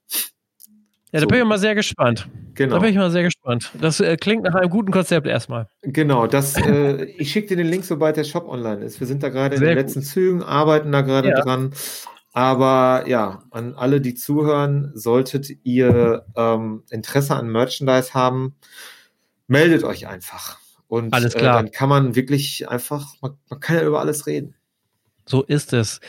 [1.11, 1.27] Ja, da so.
[1.27, 2.29] bin ich mal sehr gespannt.
[2.53, 2.75] Genau.
[2.75, 3.71] Da bin ich mal sehr gespannt.
[3.79, 5.67] Das äh, klingt nach einem guten Konzept erstmal.
[5.81, 8.99] Genau, das, äh, ich schicke dir den Link, sobald der Shop online ist.
[8.99, 9.77] Wir sind da gerade in den gut.
[9.77, 11.41] letzten Zügen, arbeiten da gerade ja.
[11.41, 11.73] dran.
[12.33, 18.55] Aber ja, an alle, die zuhören, solltet ihr ähm, Interesse an Merchandise haben,
[19.47, 20.59] meldet euch einfach.
[20.87, 21.59] Und alles klar.
[21.59, 24.55] Äh, dann kann man wirklich einfach, man, man kann ja über alles reden.
[25.25, 25.99] So ist es.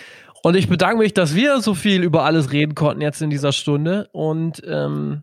[0.42, 3.52] Und ich bedanke mich, dass wir so viel über alles reden konnten jetzt in dieser
[3.52, 4.08] Stunde.
[4.12, 5.22] Und ähm,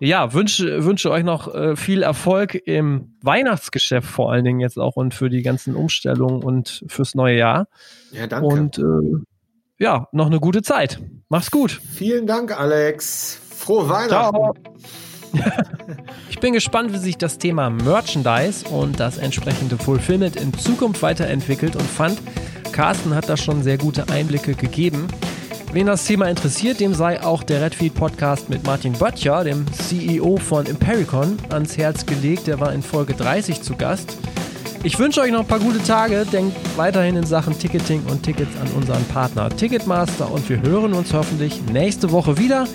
[0.00, 4.96] ja, wünsche, wünsche euch noch äh, viel Erfolg im Weihnachtsgeschäft vor allen Dingen jetzt auch
[4.96, 7.68] und für die ganzen Umstellungen und fürs neue Jahr.
[8.12, 8.46] Ja, danke.
[8.46, 9.22] Und äh,
[9.78, 11.00] ja, noch eine gute Zeit.
[11.28, 11.80] Mach's gut.
[11.94, 13.40] Vielen Dank, Alex.
[13.50, 14.08] Frohe Weihnachten.
[14.08, 14.54] Ciao.
[16.30, 21.76] ich bin gespannt, wie sich das Thema Merchandise und das entsprechende Fulfillment in Zukunft weiterentwickelt
[21.76, 22.18] und fand,
[22.76, 25.08] Carsten hat da schon sehr gute Einblicke gegeben.
[25.72, 30.36] Wen das Thema interessiert, dem sei auch der Redfeed Podcast mit Martin Böttcher, dem CEO
[30.36, 32.48] von Impericon, ans Herz gelegt.
[32.48, 34.18] Der war in Folge 30 zu Gast.
[34.82, 36.26] Ich wünsche euch noch ein paar gute Tage.
[36.30, 41.14] Denkt weiterhin in Sachen Ticketing und Tickets an unseren Partner Ticketmaster und wir hören uns
[41.14, 42.66] hoffentlich nächste Woche wieder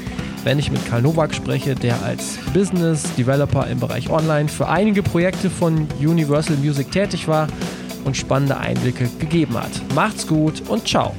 [0.44, 5.04] wenn ich mit Karl Nowak spreche, der als Business Developer im Bereich Online für einige
[5.04, 7.48] Projekte von Universal Music tätig war
[8.06, 9.72] und spannende Einblicke gegeben hat.
[9.96, 11.16] Macht's gut und ciao.